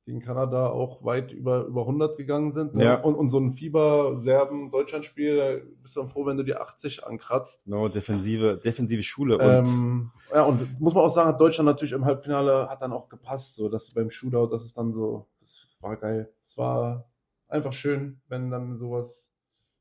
[0.06, 2.76] gegen Kanada auch weit über, über 100 gegangen sind.
[2.76, 2.86] Ne?
[2.86, 3.02] Ja.
[3.02, 7.68] Und, und so ein Fieber-Serben-Deutschland-Spiel, da bist du dann froh, wenn du die 80 ankratzt.
[7.68, 11.94] No, defensive, defensive Schule und Ähm, ja, und muss man auch sagen, hat Deutschland natürlich
[11.94, 15.68] im Halbfinale hat dann auch gepasst, so dass beim Shootout, das ist dann so, das
[15.80, 16.32] war geil.
[16.44, 17.10] Es war
[17.48, 19.34] einfach schön, wenn dann sowas,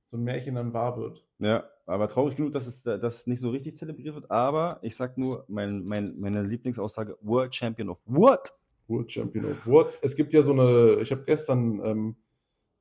[0.06, 1.22] so ein Märchen dann wahr wird.
[1.38, 4.30] Ja, aber traurig genug, dass es, dass es nicht so richtig zelebriert wird.
[4.30, 8.54] Aber ich sag nur, mein, mein, meine Lieblingsaussage, World Champion of what?
[8.88, 9.92] World Champion of What.
[10.02, 12.16] Es gibt ja so eine, ich habe gestern ähm,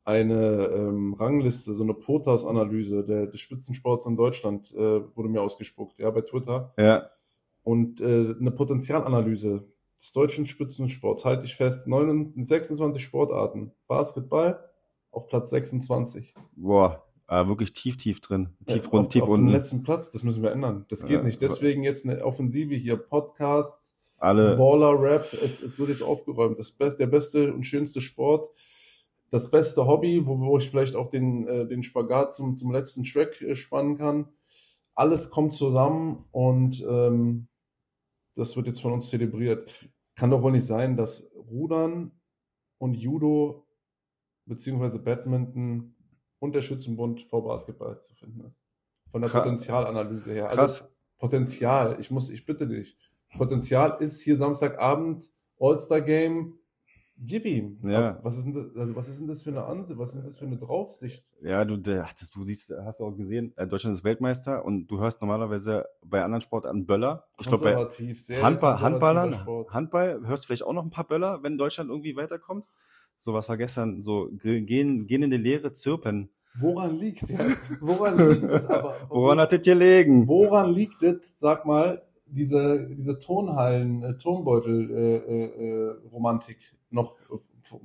[0.06, 4.78] eine ähm, Rangliste, so eine POTAS-Analyse der, des Spitzensports in Deutschland äh,
[5.16, 6.74] wurde mir ausgespuckt, ja, bei Twitter.
[6.78, 7.10] Ja,
[7.64, 9.66] Und äh, eine Potenzialanalyse
[9.98, 13.72] des deutschen Spitzensports, halte ich fest, 29, 26 Sportarten.
[13.88, 14.60] Basketball
[15.12, 16.34] auf Platz 26.
[16.58, 18.50] boah, äh, wirklich tief, tief drin.
[18.66, 19.46] Tief Äh, rund, auf, tief auf unten.
[19.46, 20.86] dem letzten Platz, das müssen wir ändern.
[20.90, 21.42] Das geht Ja, nicht.
[21.42, 26.58] Deswegen jetzt eine Offensive hier, Podcasts, Alle, Baller Rap, es wird jetzt aufgeräumt.
[26.58, 28.50] Das best, der beste und schönste Sport,
[29.30, 33.04] das beste Hobby, wo, wo ich vielleicht auch den, äh, den Spagat zum, zum letzten
[33.04, 34.30] Track äh, spannen kann.
[34.96, 37.50] Alles kommt zusammen und ähm,
[38.36, 39.90] das wird jetzt von uns zelebriert.
[40.16, 42.12] Kann doch wohl nicht sein, dass Rudern
[42.78, 43.68] und Judo
[44.46, 45.96] beziehungsweise Badminton
[46.40, 48.64] und der Schützenbund vor Basketball zu finden ist.
[49.10, 49.44] Von der Krass.
[49.44, 50.46] Potenzialanalyse her.
[50.46, 50.96] Also krass.
[51.18, 52.98] Potenzial, ich muss, ich bitte dich.
[53.38, 56.60] Potenzial ist hier Samstagabend All-Star Game.
[57.26, 57.80] Gib ihm.
[57.86, 58.20] Ja.
[58.24, 59.98] Was ist denn das, also was ist denn das für eine Ansicht?
[60.00, 61.32] Was ist denn das für eine Draufsicht?
[61.42, 65.22] Ja, du, das, du siehst, hast auch gesehen, äh, Deutschland ist Weltmeister und du hörst
[65.22, 67.26] normalerweise bei anderen Sportarten Böller.
[67.40, 67.76] Ich glaube, bei
[68.42, 69.70] Handball, Handballern, Sport.
[69.72, 72.68] Handball, hörst du vielleicht auch noch ein paar Böller, wenn Deutschland irgendwie weiterkommt?
[73.16, 76.30] So was war gestern, so ge- gehen, gehen in die Leere, zirpen.
[76.56, 77.40] Woran liegt ja?
[77.80, 78.96] Woran liegt es aber?
[79.10, 80.28] Woran hat das gelegen?
[80.28, 82.02] Woran liegt es, sag mal,
[82.34, 87.16] diese, diese Tonhallen, äh, Tonbeutel, äh, äh, äh, Romantik noch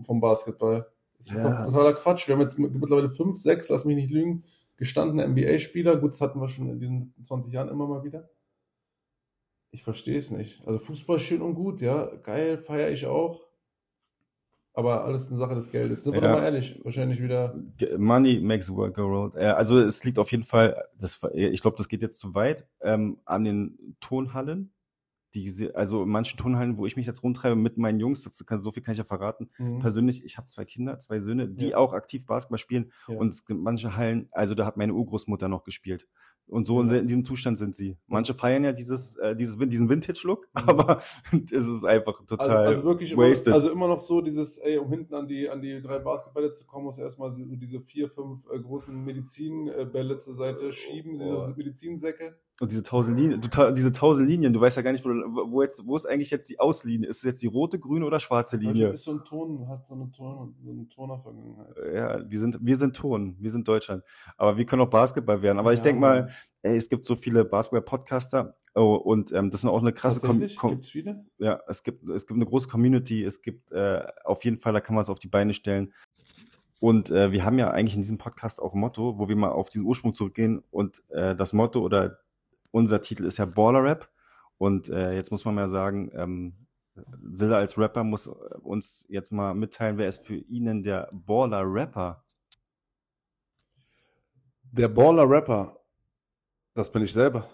[0.02, 0.87] vom Basketball?
[1.18, 1.50] Das ist Ja.
[1.61, 2.28] doch totaler Quatsch.
[2.28, 4.44] Wir haben jetzt mittlerweile fünf, sechs, lass mich nicht lügen,
[4.76, 5.96] gestandene NBA-Spieler.
[5.96, 8.28] Gut, das hatten wir schon in den letzten 20 Jahren immer mal wieder.
[9.70, 10.66] Ich verstehe es nicht.
[10.66, 12.06] Also Fußball schön und gut, ja.
[12.22, 13.47] Geil, feiere ich auch.
[14.78, 16.04] Aber alles eine Sache des Geldes.
[16.04, 16.28] Sind wir Ja.
[16.34, 17.52] doch mal ehrlich, wahrscheinlich wieder.
[17.96, 19.34] Money makes the world go round.
[19.36, 23.18] Also es liegt auf jeden Fall, das, ich glaube, das geht jetzt zu weit, ähm,
[23.24, 24.70] an den Tonhallen.
[25.34, 28.60] Diese, also in manchen Turnhallen, wo ich mich jetzt rumtreibe mit meinen Jungs, das kann,
[28.62, 29.50] so viel kann ich ja verraten.
[29.58, 29.78] Mhm.
[29.80, 31.76] Persönlich, ich habe zwei Kinder, zwei Söhne, die Ja.
[31.76, 32.90] auch aktiv Basketball spielen.
[33.08, 33.16] Ja.
[33.18, 36.08] Und es gibt manche Hallen, also da hat meine Urgroßmutter noch gespielt.
[36.46, 36.96] Und so in, Ja.
[36.96, 37.98] in diesem Zustand sind sie.
[38.06, 40.68] Manche feiern ja dieses, äh, dieses, diesen Vintage-Look, Mhm.
[40.70, 40.98] aber
[41.52, 43.52] es ist einfach Also, total also wirklich immer, wasted.
[43.52, 46.64] also immer noch so dieses, ey, um hinten an die, an die drei Basketbälle zu
[46.64, 51.52] kommen, muss erstmal diese vier, fünf äh, großen Medizinbälle zur Seite schieben, diese Oh.
[51.54, 52.38] Medizinsäcke.
[52.61, 55.62] Und diese tausend Linien, du, diese tausend Linien, du weißt ja gar nicht, wo, wo
[55.62, 57.09] jetzt, wo ist eigentlich jetzt die Auslinie?
[57.09, 58.92] Ist es jetzt die rote, grüne oder schwarze Deutschland Linie?
[58.94, 61.77] ist so ein Ton, hat so eine Ton, so eine Turner-Vergangenheit.
[61.94, 64.03] Ja, wir sind, wir sind Ton, wir sind Deutschland.
[64.37, 65.59] Aber wir können auch Basketball werden.
[65.59, 66.33] Aber ich Ja, denk mal, Mann.
[66.62, 70.31] ey, es gibt so viele Basketball-Podcaster oh, und ähm, das sind auch eine krasse Com
[70.31, 70.57] Tatsächlich?
[70.57, 71.25] Com Gibt's viele?
[71.38, 74.81] ja, es gibt, es gibt eine große Community, es gibt äh, auf jeden Fall, da
[74.81, 75.92] kann man es auf die Beine stellen.
[76.81, 79.51] Und äh, wir haben ja eigentlich in diesem Podcast auch ein Motto, wo wir mal
[79.51, 80.62] auf diesen Ursprung zurückgehen.
[80.71, 82.18] Und äh, das Motto oder
[82.70, 84.09] unser Titel ist ja Baller Rap.
[84.59, 86.66] Und äh, jetzt muss man mal sagen, ähm,
[87.31, 88.31] Silla als Rapper muss äh,
[88.62, 92.24] uns jetzt mal mitteilen, wer ist für Ihnen der Baller Rapper?
[94.72, 95.76] Der Baller-Rapper,
[96.74, 97.48] das bin ich selber.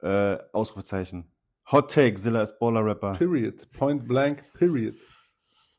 [0.00, 1.30] Äh, Ausrufezeichen.
[1.70, 3.12] Hot Take, Silla ist Baller Rapper.
[3.12, 3.66] Period.
[3.76, 4.96] Point blank, period.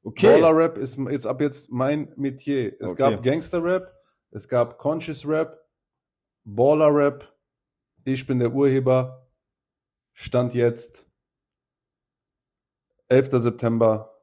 [0.03, 0.39] Okay.
[0.39, 2.79] Baller-Rap ist jetzt ab jetzt mein Metier.
[2.79, 2.97] Es Okay.
[2.97, 3.91] gab Gangster-Rap,
[4.31, 5.59] es gab Conscious-Rap,
[6.43, 7.34] Baller-Rap.
[8.07, 9.27] Ich bin der Urheber.
[10.13, 11.07] Stand jetzt
[13.07, 13.31] 11.
[13.41, 14.15] September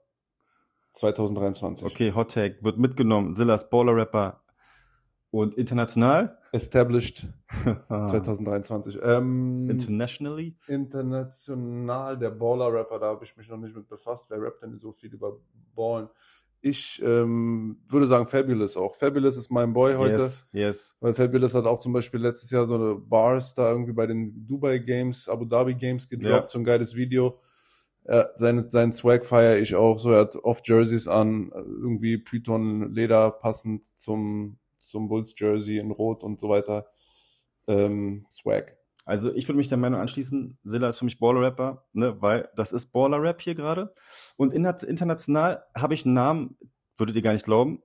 [0.92, 1.84] 2023.
[1.86, 3.34] Okay, Hot Take wird mitgenommen.
[3.34, 4.44] Silla ist Baller Rapper.
[5.32, 6.38] Und international?
[6.52, 7.26] Established
[7.88, 8.06] Ah.
[8.06, 8.98] 2023.
[9.02, 10.56] Ähm, Internationally?
[10.68, 14.26] international, der Baller-Rapper, da habe ich mich noch nicht mit befasst.
[14.30, 15.38] Wer rappt denn so viel über
[15.74, 16.08] Ballen?
[16.64, 18.94] Ich ähm, würde sagen Fabulous auch.
[18.94, 20.12] Fabulous ist mein Boy heute.
[20.12, 20.96] Yes, yes.
[21.00, 24.46] Weil Fabulous hat auch zum Beispiel letztes Jahr so eine Bars da irgendwie bei den
[24.46, 26.48] Dubai Games, Abu Dhabi Games gedroppt, Ja.
[26.48, 27.40] so ein geiles Video.
[28.04, 29.98] Ja, seinen, seinen Swag feiere ich auch.
[29.98, 35.90] So, er hat oft Jerseys an, irgendwie Python Leder passend zum, zum Bulls Jersey in
[35.90, 36.86] Rot und so weiter.
[37.66, 38.76] Ähm, Swag.
[39.04, 42.72] Also ich würde mich der Meinung anschließen, Silla ist für mich Baller-Rapper, ne, weil das
[42.72, 43.92] ist Baller-Rap hier gerade.
[44.36, 46.56] Und in, international habe ich einen Namen,
[46.96, 47.82] würdet ihr gar nicht glauben,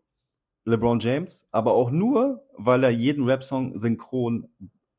[0.66, 4.50] LeBron James, aber auch nur, weil er jeden Rap-Song synchron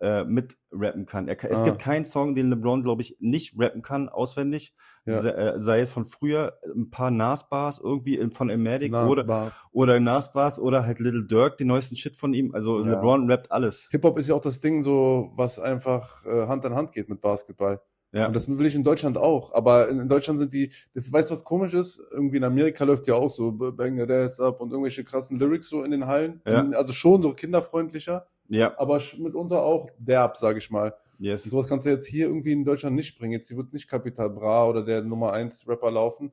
[0.00, 1.28] äh, mitrappen kann.
[1.28, 1.64] Er, es Ah.
[1.64, 4.74] gibt keinen Song, den LeBron, glaube ich, nicht rappen kann, auswendig.
[5.06, 5.20] Ja.
[5.20, 10.00] Sei, äh, sei es von früher ein paar Nas-Bars irgendwie in, von Nas oder, oder
[10.00, 12.54] Nas-Bars oder halt Little Dirk, den neuesten Shit von ihm.
[12.54, 12.92] Also Ja.
[12.92, 13.88] LeBron rappt alles.
[13.90, 17.20] Hip-Hop ist ja auch das Ding so, was einfach äh, Hand in Hand geht mit
[17.20, 17.80] Basketball.
[18.12, 18.26] Ja.
[18.26, 19.52] Und das will ich in Deutschland auch.
[19.52, 22.00] Aber in, in Deutschland sind die, das weißt du, was komisch ist?
[22.10, 25.68] Irgendwie in Amerika läuft ja auch so Bang the Ass up und irgendwelche krassen Lyrics
[25.68, 26.40] so in den Hallen.
[26.46, 26.66] Ja.
[26.70, 30.94] Also schon so kinderfreundlicher, ja, aber mitunter auch derb, sag ich mal.
[31.18, 31.44] yes.
[31.44, 33.32] Sowas kannst du jetzt hier irgendwie in Deutschland nicht bringen.
[33.32, 36.32] Jetzt hier wird nicht Capital Bra oder der Nummer 1 Rapper laufen.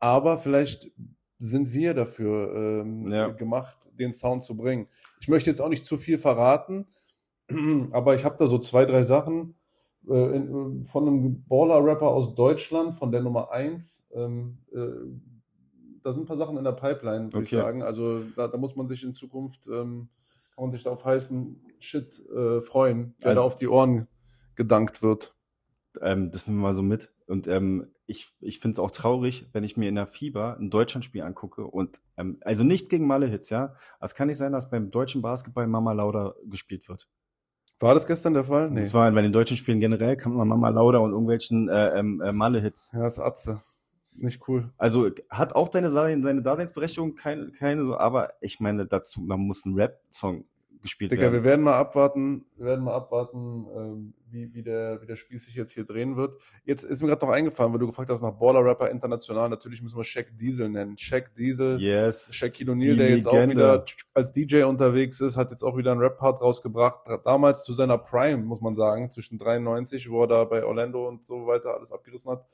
[0.00, 0.90] Aber vielleicht
[1.38, 3.28] sind wir dafür ähm, Ja.
[3.28, 4.86] gemacht, den Sound zu bringen.
[5.20, 6.86] Ich möchte jetzt auch nicht zu viel verraten,
[7.90, 9.54] aber ich habe da so zwei, drei Sachen
[10.08, 14.10] äh, in, von einem Baller-Rapper aus Deutschland, von der Nummer 1.
[14.14, 14.78] Ähm, äh,
[16.02, 17.62] da sind ein paar Sachen in der Pipeline, würde ich Okay.
[17.62, 17.82] sagen.
[17.82, 20.08] Also da, da muss man sich in Zukunft, ähm,
[20.54, 24.06] kann man sich da auf heißen Shit äh, freuen, der Also- da auf die Ohren
[24.54, 25.34] gedankt wird.
[26.02, 27.14] ähm, das nehmen wir mal so mit.
[27.26, 30.68] Und ähm, ich, ich finde es auch traurig, wenn ich mir in der Fieber ein
[30.68, 33.74] Deutschlandspiel angucke und ähm, also nichts gegen Malle-Hits, ja.
[34.00, 37.08] Es kann nicht sein, dass beim deutschen Basketball Mama Lauda gespielt wird.
[37.84, 38.70] War das gestern der Fall?
[38.70, 38.80] Nee.
[38.80, 42.22] Das war bei den deutschen Spielen generell kann man Mama Lauda und irgendwelchen äh, ähm,
[42.22, 42.92] äh, Malle-Hits.
[42.94, 43.60] ja, das ist Atze.
[44.02, 44.72] Ist nicht cool.
[44.78, 49.66] Also hat auch deine, seine Daseinsberechtigung, keine, keine so, aber ich meine dazu, man muss
[49.66, 50.46] ein Rap-Song
[50.84, 51.34] gespielt Digga, werden.
[51.34, 55.46] wir werden mal abwarten, wir werden mal abwarten, ähm, wie, wie, der, wie der Spieß
[55.46, 56.40] sich jetzt hier drehen wird.
[56.64, 59.48] Jetzt ist mir gerade noch eingefallen, weil du gefragt hast nach Baller-Rapper international.
[59.48, 60.96] Natürlich müssen wir Shaq Diesel nennen.
[60.96, 62.34] Shaq Diesel, Yes.
[62.34, 63.54] Shaquille O'Neal, der jetzt auch Legende.
[63.56, 67.00] wieder als DJ unterwegs ist, hat jetzt auch wieder einen Rap-Part rausgebracht.
[67.24, 71.24] Damals zu seiner Prime, muss man sagen, zwischen 93, wo er da bei Orlando und
[71.24, 72.44] so weiter alles abgerissen hat,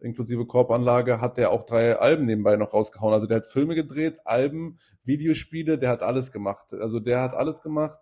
[0.00, 3.14] inklusive Korbanlage, hat er auch drei Alben nebenbei noch rausgehauen.
[3.14, 6.72] Also der hat Filme gedreht, Alben, Videospiele, der hat alles gemacht.
[6.74, 8.00] Also der hat alles gemacht.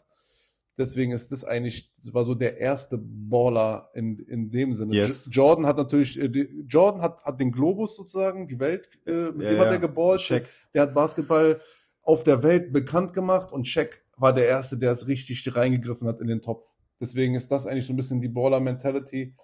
[0.77, 4.95] Deswegen ist das eigentlich, das war so der erste Baller in, in dem Sinne.
[4.95, 5.29] Yes.
[5.31, 9.51] Jordan hat natürlich, äh, Jordan hat, hat den Globus sozusagen, die Welt, äh, mit Ja,
[9.51, 9.73] dem hat ja.
[9.73, 10.21] er geballt.
[10.21, 10.47] Shaq.
[10.75, 11.61] Der hat Basketball
[12.03, 16.21] auf der Welt bekannt gemacht und Shaq war der Erste, der es richtig reingegriffen hat
[16.21, 16.75] in den Topf.
[17.01, 19.35] Deswegen ist das eigentlich so ein bisschen die Baller-Mentality.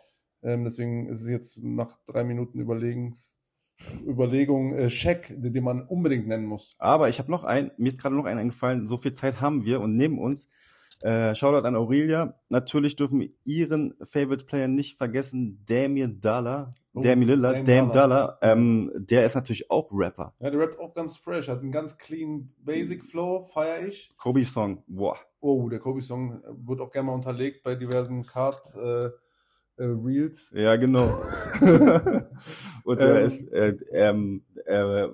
[0.43, 3.39] Ähm, deswegen ist es jetzt nach drei Minuten Überlegens,
[4.07, 6.75] Überlegung äh, Shaq, den man unbedingt nennen muss.
[6.79, 9.65] Aber ich habe noch einen, mir ist gerade noch einen eingefallen, so viel Zeit haben
[9.65, 10.49] wir und neben uns
[11.03, 12.35] Äh, Shoutout an Aurelia.
[12.51, 16.73] Natürlich dürfen wir ihren Favorite Player nicht vergessen, Damien Dollar.
[16.93, 17.91] Oh, Damien Lillard, Dame.
[17.91, 18.39] Dollar.
[18.43, 20.35] Ähm, der ist natürlich auch Rapper.
[20.41, 24.13] Ja, der rappt auch ganz fresh, hat einen ganz clean Basic Flow, feier ich.
[24.19, 25.17] Kobe Song, boah.
[25.41, 29.09] Oh, der Kobe-Song wird auch gerne mal unterlegt bei diversen Card äh,
[29.85, 30.53] Reels.
[30.55, 31.09] Ja, genau.
[32.85, 33.25] Und der Ähm.
[33.27, 35.09] ist, äh, ähm, äh,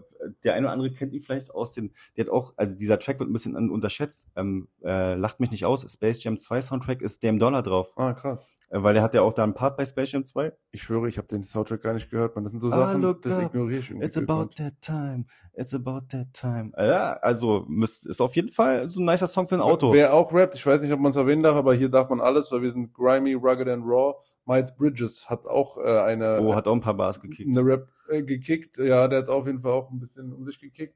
[0.44, 3.18] der eine oder andere kennt ihn vielleicht aus dem, der hat auch, also dieser Track
[3.18, 7.22] wird ein bisschen unterschätzt, ähm, äh, lacht mich nicht aus, Space Jam 2 Soundtrack ist
[7.24, 8.48] Dame Dollar drauf, Ah, krass.
[8.70, 10.52] äh, weil der hat ja auch da einen Part bei Space Jam 2.
[10.70, 12.44] Ich schwöre, ich habe den Soundtrack gar nicht gehört, man.
[12.44, 14.06] Das sind so Ah, Sachen, look das ignoriere ich irgendwie.
[14.06, 15.24] It's about that time,
[15.54, 16.72] it's about that time.
[16.76, 19.92] Ja, also müsst, ist auf jeden Fall so ein nicer Song für ein Auto.
[19.92, 22.20] Wer auch rappt, ich weiß nicht, ob man es erwähnen darf, aber hier darf man
[22.20, 24.14] alles, weil wir sind grimy, rugged and raw.
[24.46, 27.56] Miles Bridges hat auch äh, eine, oh, hat auch ein paar Bars gekickt.
[27.56, 28.78] eine Rap äh, gekickt.
[28.78, 30.94] Ja, der hat auf jeden Fall auch ein bisschen um sich gekickt.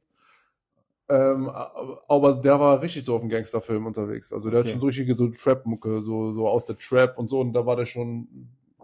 [1.09, 4.33] Ähm, aber der war richtig so auf dem Gangsterfilm unterwegs.
[4.33, 4.69] Also der Okay.
[4.69, 7.41] hat schon so richtige so Trap-Mucke, so, so aus der Trap und so.
[7.41, 8.29] Und da war der schon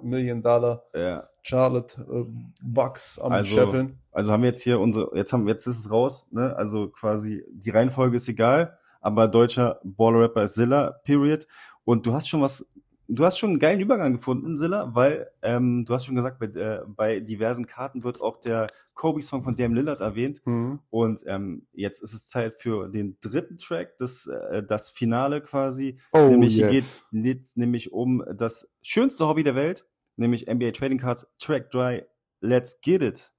[0.03, 1.29] Million Dollar Ja.
[1.43, 2.25] Charlotte äh,
[2.65, 4.01] Bucks am Also- Scheffeln.
[4.11, 6.57] Also haben wir jetzt hier unsere, jetzt haben, jetzt ist es raus, ne?
[6.57, 11.47] Also quasi die Reihenfolge ist egal, aber deutscher Baller-Rapper ist Zilla, period.
[11.85, 12.67] Und du hast schon was,
[13.09, 16.47] du hast schon einen geilen Übergang gefunden, Zilla, weil ähm, du hast schon gesagt, bei,
[16.47, 20.43] äh, bei diversen Karten wird auch der Kobe-Song von Dame Lillard erwähnt.
[20.45, 20.81] Mhm.
[20.91, 25.99] Und ähm, jetzt ist es Zeit für den dritten Track, das, äh, das Finale quasi.
[26.13, 27.05] Oh, nämlich yes.
[27.11, 32.05] geht jetzt nämlich um das schönste Hobby der Welt, nämlich NBA Trading Cards, Track Dry,
[32.41, 33.33] Let's Get It.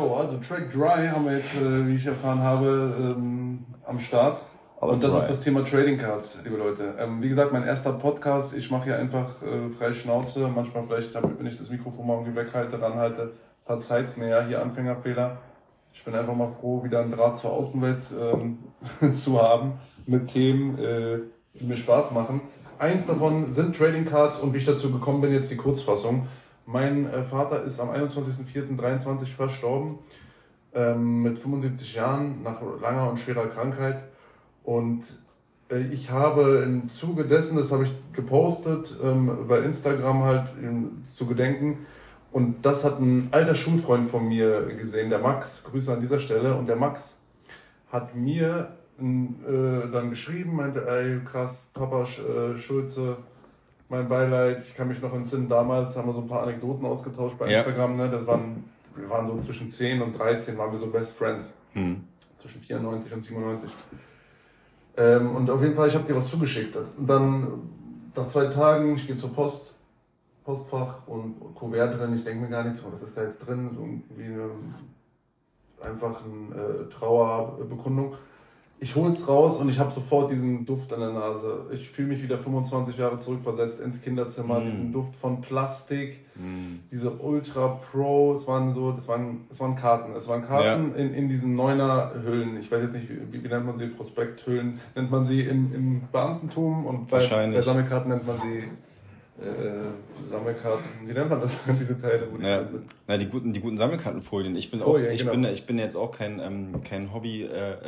[0.00, 4.40] Jo, also Track Dry haben wir jetzt, äh, wie ich erfahren habe, ähm, am Start.
[4.80, 5.20] Aber Und das dry.
[5.22, 6.94] ist das Thema Trading Cards, liebe Leute.
[6.98, 8.54] Ähm, wie gesagt, mein erster Podcast.
[8.54, 10.48] Ich mache hier einfach äh, freie Schnauze.
[10.48, 13.32] Manchmal vielleicht, damit wenn ich das Mikrofon mal irgendwie weghalte, ranhalte,
[13.64, 15.36] verzeiht's mir ja, hier Anfängerfehler.
[15.92, 18.58] Ich bin einfach mal froh, wieder einen Draht zur Außenwelt ähm,
[19.14, 19.74] zu haben
[20.06, 21.18] mit Themen, äh,
[21.54, 22.40] die mir Spaß machen.
[22.78, 26.26] Eins davon sind Trading Cards und wie ich dazu gekommen bin, jetzt die Kurzfassung.
[26.72, 29.98] Mein äh, Vater ist am 21.04.23 verstorben,
[30.72, 34.04] ähm, mit 75 Jahren, nach langer und schwerer Krankheit.
[34.62, 35.02] Und
[35.68, 41.02] äh, ich habe im Zuge dessen, das habe ich gepostet, ähm, bei Instagram halt ähm,
[41.12, 41.86] zu gedenken.
[42.30, 45.64] Und das hat ein alter Schulfreund von mir gesehen, der Max.
[45.64, 46.54] Grüße an dieser Stelle.
[46.54, 47.22] Und der Max
[47.90, 53.16] hat mir äh, dann geschrieben, meinte, ey, krass, Papa äh, Schulze,
[53.90, 54.62] mein Beileid.
[54.64, 57.58] Ich kann mich noch entsinnen, damals haben wir so ein paar Anekdoten ausgetauscht bei Ja.
[57.58, 57.96] Instagram.
[57.96, 58.08] Ne?
[58.08, 58.64] Das waren,
[58.96, 62.04] wir waren so zwischen 10 und 13, waren wir so Best Friends Hm.
[62.36, 63.70] zwischen 94 und 97.
[64.96, 66.76] Ähm, und auf jeden Fall, ich habe dir was zugeschickt.
[66.76, 67.62] Und dann
[68.14, 69.74] nach zwei Tagen, ich gehe zur Post,
[70.44, 72.14] Postfach und Kuvert drin.
[72.16, 73.70] Ich denke mir gar nicht, oh, was ist da jetzt drin?
[73.74, 74.50] So irgendwie eine,
[75.82, 78.14] einfach eine äh, Trauerbekundung.
[78.80, 81.66] Ich hol's raus und ich habe sofort diesen Duft an der Nase.
[81.72, 84.60] Ich fühle mich wieder 25 Jahre zurückversetzt ins Kinderzimmer.
[84.60, 84.64] Mm.
[84.66, 86.80] Diesen Duft von Plastik Hm.
[86.90, 90.14] diese Ultra Pro, es waren so, das waren, es waren Karten.
[90.16, 92.58] Es waren Karten in, in diesen Neuner-Hüllen.
[92.60, 93.86] Ich weiß jetzt nicht, wie, wie nennt man sie?
[93.88, 94.80] Prospekthüllen.
[94.94, 98.64] Nennt man sie im, im Beamtentum und bei, bei Sammelkarten nennt man sie
[99.42, 100.84] äh, Sammelkarten.
[101.06, 101.60] Wie nennt man das?
[101.80, 102.84] Diese Teile, wo die Ja, drin sind.
[103.06, 104.54] na, die guten, die guten Sammelkartenfolien.
[104.56, 105.32] Ich bin Folien, auch, ich genau.
[105.32, 107.84] bin, ich bin jetzt auch kein, ähm, kein Hobby-Experte.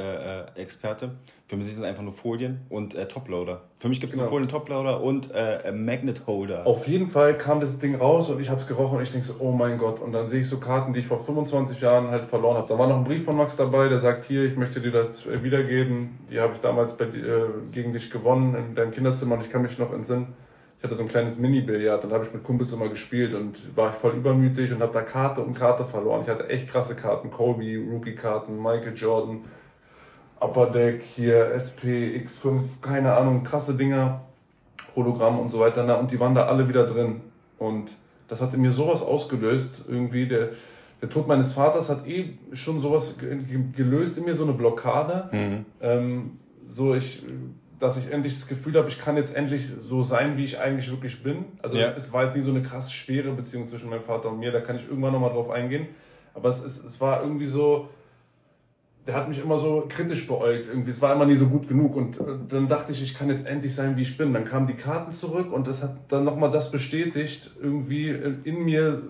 [0.57, 1.11] Äh, äh, Experte.
[1.47, 3.61] Für mich sind es einfach nur Folien und äh, Toploader.
[3.77, 4.25] Für mich gibt es Genau.
[4.25, 6.67] nur Folien, Toploader und äh, äh, Magnet Holder.
[6.67, 9.27] Auf jeden Fall kam das Ding raus und ich habe es gerochen und ich denke
[9.27, 10.01] so, oh mein Gott.
[10.01, 12.67] Und dann sehe ich so Karten, die ich vor 25 Jahren halt verloren habe.
[12.69, 15.27] Da war noch ein Brief von Max dabei, der sagt, hier, ich möchte dir das
[15.27, 16.19] äh, wiedergeben.
[16.31, 17.11] Die habe ich damals bei, äh,
[17.71, 20.29] gegen dich gewonnen in deinem Kinderzimmer und ich kann mich noch entsinnen.
[20.83, 23.91] Ich hatte so ein kleines Mini-Billard und habe ich mit Kumpels immer gespielt und war
[23.91, 26.23] ich voll übermütig und habe da Karte um Karte verloren.
[26.23, 29.45] Ich hatte echt krasse Karten, Kobe, Rookie-Karten, Michael Jordan,
[30.41, 34.23] Upper Deck, hier SP, X5, keine Ahnung, krasse Dinger.
[34.97, 35.85] Hologramm und so weiter.
[35.87, 37.21] Na, und die waren da alle wieder drin.
[37.59, 37.91] Und
[38.27, 39.85] das hat in mir sowas ausgelöst.
[39.89, 40.49] Irgendwie der,
[41.01, 44.53] der Tod meines Vaters hat eh schon sowas ge- ge- gelöst in mir, so eine
[44.55, 45.29] Blockade.
[45.31, 45.65] Mhm.
[45.81, 46.31] Ähm,
[46.67, 47.23] so ich,
[47.83, 50.89] dass ich endlich das Gefühl habe, ich kann jetzt endlich so sein, wie ich eigentlich
[50.89, 51.47] wirklich bin.
[51.63, 51.93] Also Ja.
[51.97, 54.53] es war jetzt nie so eine krass schwere Beziehung zwischen meinem Vater und mir.
[54.53, 55.89] Da kann ich irgendwann nochmal drauf eingehen.
[56.33, 57.89] Aber es, ist, es war irgendwie so,
[59.05, 60.69] der hat mich immer so kritisch beäugt.
[60.69, 61.97] Irgendwie, es war immer nie so gut genug.
[61.97, 64.33] Und äh, dann dachte ich, ich kann jetzt endlich sein, wie ich bin.
[64.33, 68.65] Dann kamen die Karten zurück und das hat dann nochmal das bestätigt, irgendwie in in
[68.65, 69.03] mir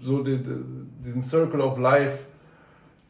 [0.00, 0.54] so die, die,
[1.04, 2.26] diesen Circle of Life,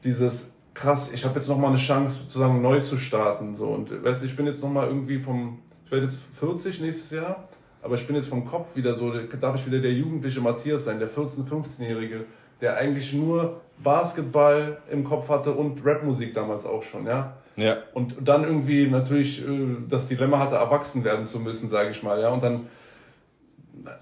[0.03, 3.56] dieses krass, ich habe jetzt nochmal eine Chance, sozusagen neu zu starten.
[3.56, 3.66] So.
[3.66, 7.48] Und weißt ich bin jetzt nochmal irgendwie vom, ich werde jetzt 40 nächstes Jahr,
[7.82, 10.98] aber ich bin jetzt vom Kopf wieder so, darf ich wieder der jugendliche Matthias sein,
[10.98, 12.24] der 14-, 15-Jährige,
[12.60, 17.34] der eigentlich nur Basketball im Kopf hatte und Rapmusik damals auch schon, ja.
[17.56, 17.78] Ja.
[17.94, 22.20] Und dann irgendwie natürlich äh, das Dilemma hatte, erwachsen werden zu müssen, sage ich mal,
[22.20, 22.30] ja.
[22.30, 22.66] Und dann,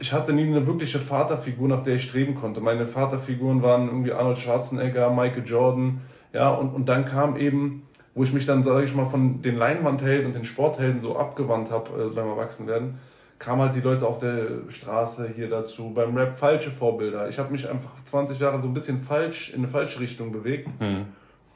[0.01, 2.61] ich hatte nie eine wirkliche Vaterfigur, nach der ich streben konnte.
[2.61, 6.01] Meine Vaterfiguren waren irgendwie Arnold Schwarzenegger, Michael Jordan,
[6.33, 6.51] ja.
[6.51, 10.27] Und, und dann kam eben, wo ich mich dann, sage ich mal, von den Leinwandhelden
[10.27, 12.99] und den Sporthelden so abgewandt habe äh, beim Erwachsenwerden,
[13.39, 17.29] kamen halt die Leute auf der Straße hier dazu, beim Rap falsche Vorbilder.
[17.29, 20.69] Ich habe mich einfach 20 Jahre so ein bisschen falsch, in eine falsche Richtung bewegt.
[20.81, 21.07] Mhm.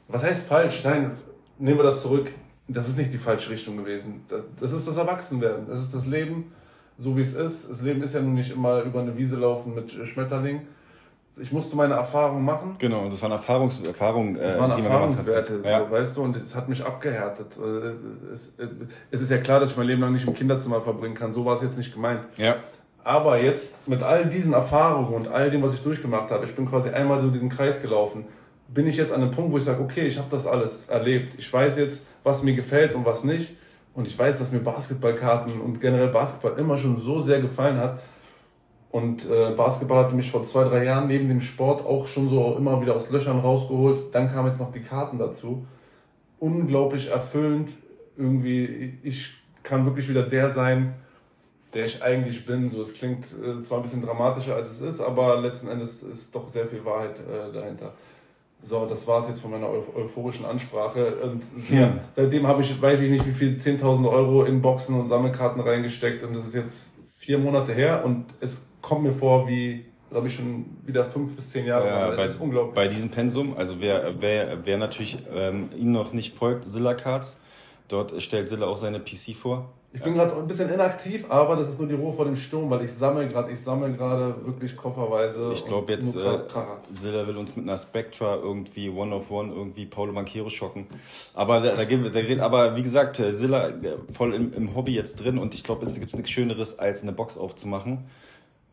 [0.07, 0.83] Was heißt falsch?
[0.83, 1.11] Nein,
[1.57, 2.29] nehmen wir das zurück.
[2.67, 4.21] Das ist nicht die falsche Richtung gewesen.
[4.29, 5.67] Das, das ist das Erwachsenwerden.
[5.67, 6.51] Das ist das Leben,
[6.97, 7.69] so wie es ist.
[7.69, 10.61] Das Leben ist ja nun nicht immer über eine Wiese laufen mit Schmetterling.
[11.41, 12.75] Ich musste meine Erfahrungen machen.
[12.77, 14.35] Genau, das waren Erfahrungs Erfahrungen.
[14.35, 15.79] Das waren Erfahrungswerte, ja.
[15.79, 17.57] so, weißt du, und es hat mich abgehärtet.
[17.57, 18.53] Es, es,
[19.09, 21.33] es, ist ja klar, dass ich mein Leben lang nicht im Kinderzimmer verbringen kann.
[21.33, 22.21] So war es jetzt nicht gemeint.
[22.37, 22.57] Ja.
[23.03, 26.67] Aber jetzt mit all diesen Erfahrungen und all dem, was ich durchgemacht habe, ich bin
[26.67, 28.25] quasi einmal durch diesen Kreis gelaufen,
[28.67, 31.33] bin ich jetzt an einem Punkt, wo ich sage, okay, ich habe das alles erlebt.
[31.37, 33.55] Ich weiß jetzt, was mir gefällt und was nicht.
[33.93, 37.99] Und ich weiß, dass mir Basketballkarten und generell Basketball immer schon so sehr gefallen hat,
[38.93, 42.55] und äh, Basketball hatte mich vor zwei, drei Jahren neben dem Sport auch schon so
[42.55, 44.13] immer wieder aus Löchern rausgeholt.
[44.13, 45.65] Dann kamen jetzt noch die Karten dazu.
[46.39, 47.69] Unglaublich erfüllend.
[48.15, 49.31] Irgendwie, ich
[49.63, 50.93] kann wirklich wieder der sein,
[51.73, 52.69] der ich eigentlich bin.
[52.69, 56.35] So, es klingt äh, zwar ein bisschen dramatischer als es ist, aber letzten Endes ist
[56.35, 57.93] doch sehr viel Wahrheit äh, dahinter.
[58.61, 61.15] So, das war es jetzt von meiner euphorischen Ansprache.
[61.15, 61.41] Und
[61.71, 61.97] ja.
[62.15, 66.23] seitdem habe ich, weiß ich nicht, wie viel, 10.000 Euro in Boxen und Sammelkarten reingesteckt.
[66.23, 70.35] Und das ist jetzt vier Monate her und es kommt mir vor wie, glaube ich,
[70.35, 71.87] schon wieder fünf bis zehn Jahre.
[71.87, 72.75] Ja, bei, ist unglaublich.
[72.75, 77.41] Bei diesem Pensum, also wer, wer, wer natürlich ähm, ihm noch nicht folgt, Zilla Cards,
[77.87, 79.69] dort stellt Zilla auch seine PC vor.
[79.95, 82.67] Ich bin gerade ein bisschen inaktiv, aber das ist nur die Ruhe vor dem Sturm,
[82.71, 85.51] weil ich sammle gerade, ich sammle gerade wirklich kofferweise.
[85.53, 86.39] Ich glaube jetzt, äh,
[86.95, 90.87] Zilla will uns mit einer Spectra irgendwie One of One irgendwie Paulo Banquero schocken.
[91.35, 95.23] Aber da, da, da geht, aber wie gesagt, Zilla äh, voll im, im Hobby jetzt
[95.23, 98.05] drin und ich glaube, es gibt nichts Schöneres als eine Box aufzumachen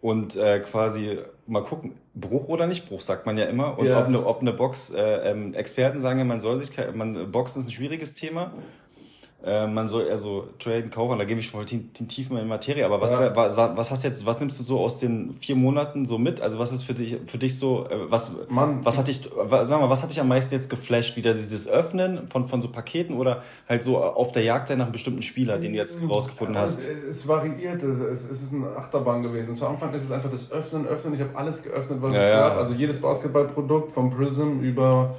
[0.00, 3.78] und äh, quasi mal gucken, Bruch oder nicht Bruch, sagt man ja immer.
[3.78, 4.00] Und ja.
[4.00, 7.60] ob, eine, ob eine Box, äh, ähm, Experten sagen ja, man soll sich, man, Boxen
[7.60, 8.52] ist ein schwieriges Thema.
[9.42, 12.46] Äh, man soll eher so traden, kaufen, da gebe ich voll den, den tiefen in
[12.46, 12.84] Materie.
[12.84, 13.34] Aber was, ja.
[13.34, 16.42] was, was hast jetzt, was nimmst du so aus den vier Monaten so mit?
[16.42, 18.84] Also was ist für dich, für dich so, äh, was, Mann.
[18.84, 21.16] was hat dich, sag mal, was hat dich am meisten jetzt geflasht?
[21.16, 24.84] Wieder dieses Öffnen von, von so Paketen oder halt so auf der Jagd sein nach
[24.84, 26.86] einem bestimmten Spieler, den du jetzt rausgefunden hast?
[26.86, 29.54] Es variiert, es, es ist eine Achterbahn gewesen.
[29.54, 31.14] Zu Anfang ist es einfach das Öffnen, Öffnen.
[31.14, 32.56] Ich habe alles geöffnet, was ja, ich ja.
[32.56, 35.14] Also jedes Basketballprodukt vom Prism über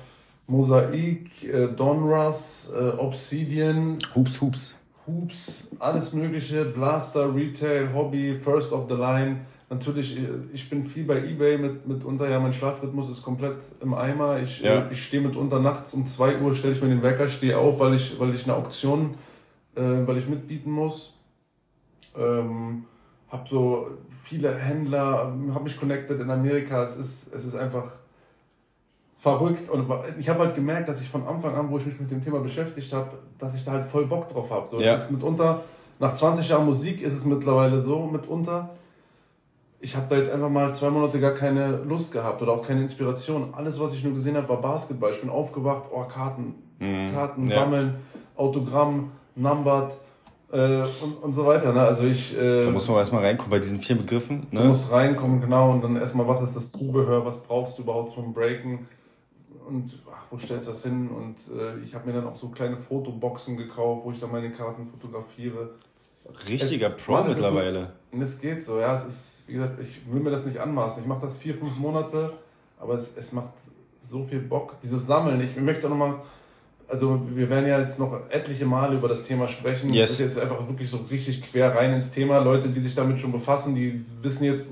[0.52, 3.98] Mosaik, äh, Donruss, äh, Obsidian.
[4.14, 4.78] Hoops, Hoops.
[5.08, 9.46] Hoops, alles mögliche, Blaster, Retail, Hobby, First of the Line.
[9.70, 13.94] Natürlich, äh, ich bin viel bei Ebay mit, mitunter, ja, mein Schlafrhythmus ist komplett im
[13.94, 14.40] Eimer.
[14.44, 14.92] Ich, ja.
[14.92, 17.94] ich stehe mitunter nachts um 2 Uhr, stelle ich mir den Wecker, stehe auf, weil
[17.94, 19.16] ich, weil ich eine Auktion,
[19.76, 21.14] äh, weil ich mitbieten muss.
[22.18, 22.84] Ähm,
[23.30, 23.88] hab so
[24.24, 26.84] viele Händler, habe mich connected in Amerika.
[26.84, 28.01] Es ist, es ist einfach
[29.22, 29.88] verrückt und
[30.20, 32.40] ich habe halt gemerkt, dass ich von Anfang an, wo ich mich mit dem Thema
[32.40, 34.68] beschäftigt habe, dass ich da halt voll Bock drauf habe.
[34.68, 34.96] So, ja.
[34.96, 35.62] ist mitunter,
[36.00, 38.72] nach 20 Jahren Musik ist es mittlerweile so mitunter,
[39.80, 42.82] ich habe da jetzt einfach mal zwei Monate gar keine Lust gehabt oder auch keine
[42.82, 43.54] Inspiration.
[43.54, 45.12] Alles, was ich nur gesehen habe, war Basketball.
[45.12, 47.12] Ich bin aufgewacht, oh, Karten, mhm.
[47.14, 47.62] Karten ja.
[47.62, 47.96] sammeln,
[48.36, 49.92] Autogramm, Numbered,
[50.52, 51.74] äh, und, und so weiter.
[51.74, 51.82] Ne?
[51.82, 54.48] Also ich, äh, da muss man erstmal reinkommen bei diesen vier Begriffen.
[54.52, 54.62] Ne?
[54.62, 58.14] Du musst reinkommen, genau, und dann erstmal, was ist das Zubehör, was brauchst du überhaupt
[58.14, 58.88] zum Breaken?
[59.72, 61.10] Und ach, wo stellst du das hin?
[61.10, 64.52] Und äh, ich habe mir dann auch so kleine Fotoboxen gekauft, wo ich dann meine
[64.52, 65.72] Karten fotografiere.
[66.48, 67.94] Richtiger es, Pro Mann, mittlerweile.
[68.12, 68.96] Und es geht so, ja.
[68.96, 71.04] Es ist, wie gesagt, ich will mir das nicht anmaßen.
[71.04, 72.34] Ich mache das vier, fünf Monate,
[72.80, 73.54] aber es, es macht
[74.04, 74.76] so viel Bock.
[74.84, 76.16] Dieses Sammeln, ich möchte auch nochmal,
[76.88, 79.94] also wir werden ja jetzt noch etliche Male über das Thema sprechen.
[79.94, 80.12] Yes.
[80.12, 82.40] Das ist jetzt einfach wirklich so richtig quer rein ins Thema.
[82.40, 84.68] Leute, die sich damit schon befassen, die wissen jetzt,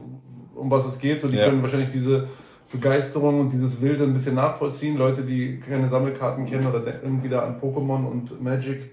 [0.56, 1.46] um was es geht und die ja.
[1.46, 2.28] können wahrscheinlich diese
[2.72, 4.98] Begeisterung und dieses Wilde ein bisschen nachvollziehen.
[4.98, 8.92] Leute, die keine Sammelkarten kennen oder irgendwie da an Pokémon und Magic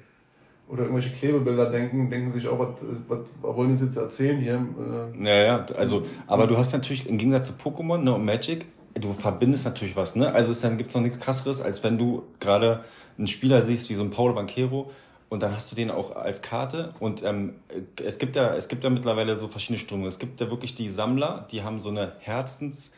[0.68, 2.68] oder irgendwelche Klebebilder denken, denken sich auch, was,
[3.08, 4.66] was, was wollen die jetzt erzählen hier?
[5.14, 8.66] Äh, ja, ja, also, aber du hast natürlich im Gegensatz zu Pokémon ne, und Magic,
[8.94, 10.32] du verbindest natürlich was, ne?
[10.32, 12.80] Also es gibt's noch nichts krasseres, als wenn du gerade
[13.18, 14.90] einen Spieler siehst wie so ein Paul Banquero
[15.28, 17.54] und dann hast du den auch als Karte und ähm,
[18.02, 20.08] es gibt ja es gibt ja mittlerweile so verschiedene Strömungen.
[20.08, 22.92] Es gibt ja wirklich die Sammler, die haben so eine Herzens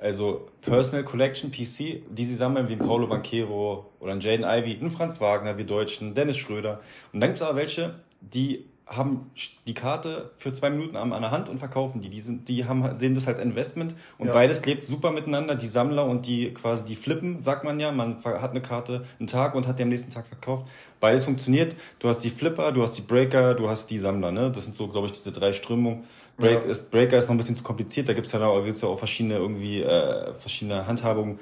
[0.00, 4.78] also Personal Collection PC, die sie sammeln, wie ein Paulo Banquero oder ein Jaden Ivy,
[4.80, 6.80] ein Franz Wagner, wie Deutschen, Dennis Schröder.
[7.12, 9.30] Und dann gibt es aber welche, die haben
[9.66, 12.08] die Karte für zwei Minuten an der Hand und verkaufen die.
[12.08, 14.32] Die, sind, die haben, sehen das als Investment und ja.
[14.32, 15.56] beides lebt super miteinander.
[15.56, 17.92] Die Sammler und die quasi die flippen, sagt man ja.
[17.92, 20.66] Man hat eine Karte einen Tag und hat die am nächsten Tag verkauft.
[21.00, 21.76] Beides funktioniert.
[21.98, 24.32] Du hast die Flipper, du hast die Breaker, du hast die Sammler.
[24.32, 24.50] Ne?
[24.50, 26.04] Das sind so, glaube ich, diese drei Strömungen.
[26.38, 26.70] Break ja.
[26.70, 28.08] ist, Breaker ist noch ein bisschen zu kompliziert.
[28.08, 31.38] Da gibt's ja, da gibt's ja auch verschiedene irgendwie äh, verschiedene Handhabungen.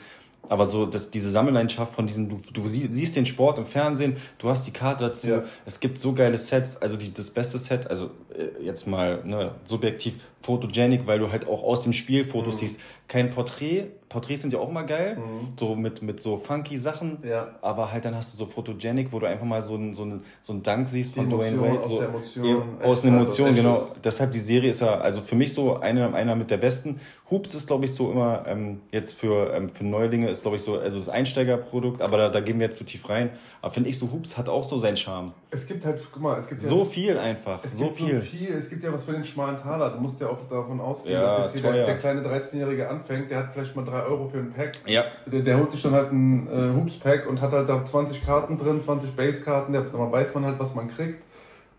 [0.49, 4.49] Aber so, dass diese Sammelleidenschaft von diesen, du, du siehst den Sport im Fernsehen, du
[4.49, 5.43] hast die Karte dazu, ja.
[5.65, 9.57] es gibt so geile Sets, also die, das beste Set, also äh, jetzt mal ne,
[9.65, 12.59] subjektiv, Photogenic, weil du halt auch aus dem Spiel Fotos mhm.
[12.59, 12.81] siehst.
[13.09, 15.55] Kein Porträt, Porträts sind ja auch immer geil, mhm.
[15.59, 17.49] so mit, mit so funky Sachen, ja.
[17.63, 20.23] aber halt dann hast du so Photogenic, wo du einfach mal so einen so einen,
[20.41, 21.81] so einen Dank siehst von Dwayne Wade.
[21.81, 22.63] Aus so, der Emotion.
[22.83, 23.89] Aus einer Emotion, genau.
[24.05, 27.01] Deshalb die Serie ist ja, also für mich so einer, einer mit der besten.
[27.29, 30.63] Hoops ist, glaube ich, so immer, ähm, jetzt für, ähm, für Neulinge ist, glaube ich,
[30.63, 33.31] so, also das Einsteigerprodukt, aber da, da gehen wir jetzt zu tief rein.
[33.63, 35.33] Aber finde ich so, Hoops hat auch so seinen Charme.
[35.51, 38.21] Es gibt halt, guck mal, es gibt so ja, viel einfach, so viel.
[38.21, 38.51] so viel.
[38.51, 39.91] Es gibt ja was für den schmalen Taler.
[39.91, 43.31] Du musst ja auch davon ausgehen, ja, dass jetzt hier der, der, kleine 13-Jährige anfängt,
[43.31, 44.73] der hat vielleicht mal drei Euro für ein Pack.
[44.87, 45.05] Ja.
[45.27, 48.59] Der, der holt sich dann halt ein äh, Hoops-Pack und hat halt da 20 Karten
[48.59, 51.23] drin, 20 Base-Karten, da weiß man halt, was man kriegt.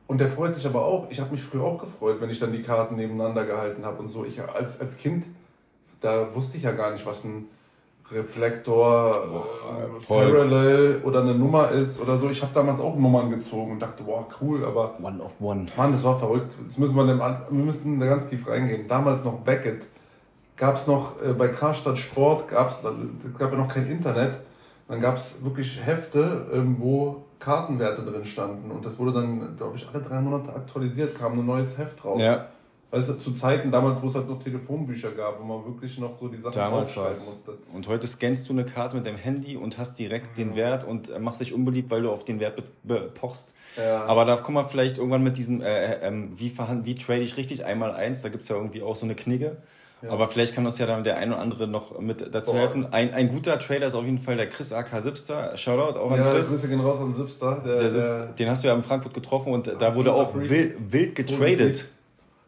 [0.07, 1.11] Und der freut sich aber auch.
[1.11, 4.07] Ich habe mich früher auch gefreut, wenn ich dann die Karten nebeneinander gehalten habe und
[4.07, 4.23] so.
[4.23, 5.25] Ich als, als Kind,
[5.99, 7.49] da wusste ich ja gar nicht, was ein
[8.09, 9.43] Reflektor, oh,
[10.07, 12.29] Parallel oder eine Nummer ist oder so.
[12.29, 14.93] Ich habe damals auch Nummern gezogen und dachte, boah, cool, aber.
[15.01, 15.67] One of one.
[15.75, 16.53] Mann, das war verrückt.
[16.63, 18.87] Jetzt müssen wir, dem, wir müssen da ganz tief reingehen.
[18.87, 19.83] Damals noch Beckett.
[20.55, 24.35] Gab es noch äh, bei Karstadt Sport, gab's, es gab ja noch kein Internet.
[24.87, 28.71] Dann gab es wirklich Hefte, ähm, wo Kartenwerte drin standen.
[28.71, 32.21] Und das wurde dann, glaube ich, alle drei Monate aktualisiert, kam ein neues Heft raus.
[32.21, 32.47] Ja.
[32.89, 36.17] Weißt du, zu Zeiten damals, wo es halt noch Telefonbücher gab, wo man wirklich noch
[36.17, 37.57] so die Sachen damals musste.
[37.73, 41.09] Und heute scannst du eine Karte mit deinem Handy und hast direkt den Wert und
[41.09, 42.61] äh, machst dich unbeliebt, weil du auf den Wert
[43.13, 43.55] pochst.
[43.75, 44.05] Ja.
[44.05, 47.35] Aber da kommen wir vielleicht irgendwann mit diesem, äh, äh, ähm, wie, wie trade ich
[47.35, 49.57] richtig einmal eins, da gibt's ja irgendwie auch so eine Knigge.
[50.01, 50.11] Ja.
[50.11, 52.59] Aber vielleicht kann uns ja dann der ein oder andere noch mit dazu Boah.
[52.59, 52.93] helfen.
[52.93, 55.57] Ein, ein guter Trader ist auf jeden Fall der Chris AK Sipster.
[55.57, 56.51] Shoutout auch an ja, Chris.
[56.51, 57.61] Grüße gehen raus an Sipster.
[57.65, 60.75] Der, der, der, den hast du ja in Frankfurt getroffen und da wurde auch wild,
[60.93, 61.89] wild getradet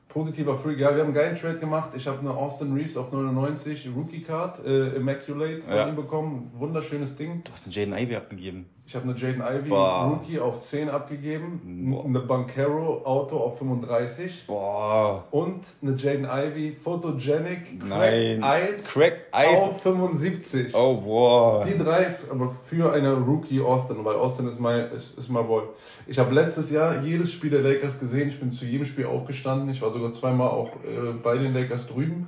[0.09, 0.79] positiver Freak.
[0.79, 1.91] Ja, wir haben einen geilen Trade gemacht.
[1.95, 5.87] Ich habe eine Austin Reeves auf 99 Rookie Card, äh, Immaculate von ja.
[5.87, 6.51] ihm bekommen.
[6.55, 7.43] Wunderschönes Ding.
[7.45, 8.65] Du hast einen Jaden Ivy abgegeben.
[8.89, 10.05] Ich habe eine Jaden Ivy Boah.
[10.05, 12.05] Rookie auf 10 abgegeben, Boah.
[12.05, 15.25] eine Bankero Auto auf 35 Boah.
[15.29, 20.73] und eine Jaden Ivy Photogenic Crack Ice, Crack Ice auf 75.
[20.73, 21.65] Oh boah.
[21.65, 25.65] Die drei, aber für eine Rookie Austin, weil Austin ist mein ist, ist mein Boy.
[26.07, 28.29] Ich habe letztes Jahr jedes Spiel der Lakers gesehen.
[28.29, 29.69] Ich bin zu jedem Spiel aufgestanden.
[29.69, 32.27] Ich war sogar zweimal auch äh, bei den Lakers drüben.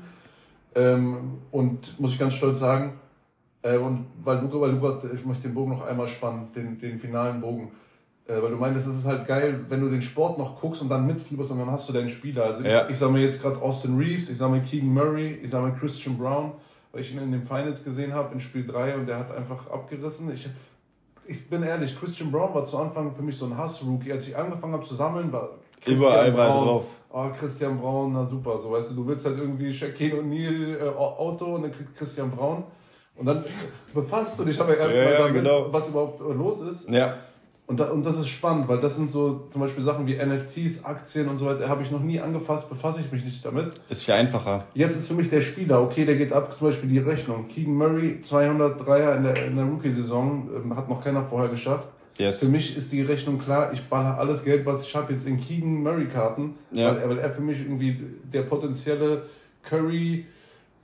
[0.76, 3.00] Ähm, und muss ich ganz stolz sagen,
[3.64, 7.00] äh, und weil Luca, weil Luca, ich möchte den Bogen noch einmal spannen, den, den
[7.00, 7.72] finalen Bogen.
[8.28, 10.90] Äh, weil du meinst, es ist halt geil, wenn du den Sport noch guckst und
[10.90, 12.46] dann mitfieberst und dann hast du deinen Spieler.
[12.46, 12.84] Also ja.
[12.84, 16.54] ich, ich sammle jetzt gerade Austin Reeves, ich sammle Keegan Murray, ich sammle Christian Brown,
[16.92, 19.70] weil ich ihn in den Finals gesehen habe, in Spiel 3 und der hat einfach
[19.70, 20.34] abgerissen.
[20.34, 20.48] Ich,
[21.28, 24.12] ich bin ehrlich, Christian Brown war zu Anfang für mich so ein Hass-Rookie.
[24.12, 26.86] Als ich angefangen habe zu sammeln, war Christian Überall Braun, war drauf.
[27.10, 28.60] Oh, Christian Braun, na super.
[28.62, 32.30] So, weißt du, du willst halt irgendwie Shaquille O'Neal äh, Auto und dann kriegt Christian
[32.30, 32.64] Braun.
[33.16, 33.44] Und dann
[33.94, 35.72] befasst du dich aber erstmal ja, damit, genau.
[35.72, 36.90] was überhaupt los ist.
[36.90, 37.18] Ja.
[37.68, 40.84] Und, da, und das ist spannend, weil das sind so zum Beispiel Sachen wie NFTs,
[40.84, 43.72] Aktien und so weiter, habe ich noch nie angefasst, befasse ich mich nicht damit.
[43.88, 44.66] Ist viel einfacher.
[44.74, 47.48] Jetzt ist für mich der Spieler, okay, der geht ab, zum Beispiel die Rechnung.
[47.48, 51.88] Keegan Murray, 203er in der, in der Rookie-Saison, ähm, hat noch keiner vorher geschafft.
[52.18, 52.40] Yes.
[52.40, 55.40] Für mich ist die Rechnung klar, ich baller alles Geld, was ich habe, jetzt in
[55.40, 56.94] Keegan Murray-Karten, ja.
[56.94, 57.98] weil, weil er für mich irgendwie
[58.34, 59.22] der potenzielle
[59.64, 60.26] Curry,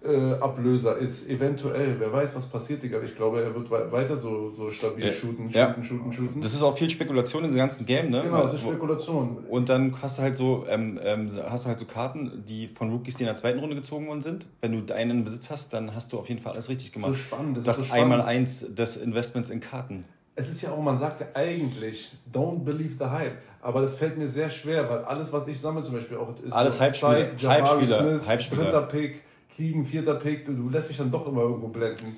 [0.04, 2.00] äh, Ablöser ist, eventuell.
[2.00, 3.02] Wer weiß, was passiert, Digga.
[3.02, 5.14] Ich glaube, er wird weiter so, so stabil ja.
[5.14, 5.68] shooten, ja.
[5.70, 6.41] shooten, shooten, shooten.
[6.41, 8.22] Das ist auch viel Spekulation in diesem ganzen Game, ne?
[8.22, 9.38] Genau, das ist Spekulation.
[9.50, 12.91] Und dann hast du halt so, ähm, ähm, hast du halt so Karten, die von
[12.91, 14.48] Rookies, die in der zweiten Runde gezogen worden sind.
[14.62, 17.14] Wenn du einen in Besitz hast, dann hast du auf jeden Fall alles richtig gemacht.
[17.14, 17.58] So spannend.
[17.58, 20.06] Das, das ist so einmal eins des Investments in Karten.
[20.39, 23.38] Es ist ja auch, man sagt ja eigentlich, don't believe the hype.
[23.60, 26.54] Aber das fällt mir sehr schwer, weil alles, was ich sammle, zum Beispiel auch ist
[26.54, 28.64] alles Hype-Spieler, Hype-Spieler, Hype-Spieler.
[28.66, 29.24] Dritter Pick,
[29.58, 32.16] kriegen, vierter Pick, du, lässt dich dann doch immer irgendwo blenden.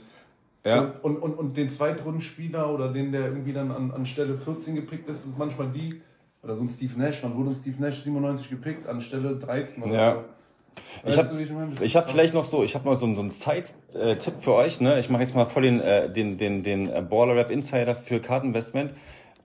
[0.65, 0.93] Ja.
[1.01, 5.09] Und, und, und den Zweitrundenspieler oder den, der irgendwie dann an, an Stelle 14 gepickt
[5.09, 6.01] ist, sind manchmal die,
[6.43, 9.83] oder so ein Steve Nash, wann wurde ein Steve Nash 97 gepickt, an Stelle 13
[9.83, 10.13] oder ja.
[10.15, 10.21] so.
[11.05, 11.29] Ich habe
[11.81, 14.79] ich hab vielleicht noch so, ich habe mal so, so einen Side-Tipp für euch.
[14.79, 14.99] Ne?
[14.99, 18.93] Ich mache jetzt mal voll den, äh, den, den, den Baller Rap Insider für Karteninvestment.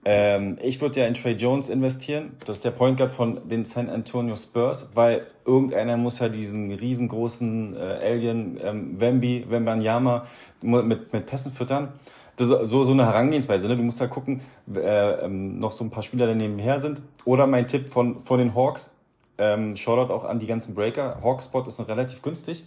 [0.07, 2.37] Ähm, ich würde ja in Trey Jones investieren.
[2.45, 6.71] Das ist der Point Guard von den San Antonio Spurs, weil irgendeiner muss ja diesen
[6.71, 10.27] riesengroßen äh, Alien ähm, Wemby, Wembanyama
[10.61, 11.93] mit, mit Pässen füttern.
[12.35, 13.67] das ist so, so eine Herangehensweise.
[13.67, 13.77] Ne?
[13.77, 14.41] Du musst halt gucken,
[14.75, 17.01] äh, ähm, noch so ein paar Spieler, die nebenher sind.
[17.25, 18.95] Oder mein Tipp von, von den Hawks,
[19.39, 21.19] ähm, Shoutout auch an die ganzen Breaker.
[21.23, 22.63] Hawkspot ist noch relativ günstig.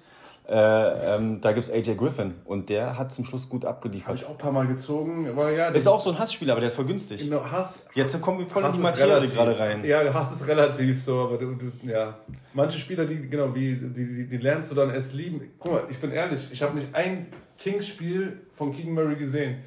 [0.48, 4.14] Äh, ähm, da gibt's AJ Griffin und der hat zum Schluss gut Habe abgeliefert.
[4.14, 5.28] ich auch ein paar Mal gezogen.
[5.28, 7.20] Aber ja, Ist auch so ein Hassspieler, aber der ist voll günstig.
[7.20, 9.84] Genau, Hass, Jetzt kommen wir voll in Hass die ist Materie gerade rein.
[9.84, 12.16] Ja, Hass ist relativ so, aber du, du, ja.
[12.54, 15.42] Manche Spieler, die, genau, wie, die, die, die lernst du dann erst lieben.
[15.58, 17.26] Guck mal, ich bin ehrlich, ich habe nicht ein
[17.58, 19.58] Kings-Spiel von Keegan Murray gesehen.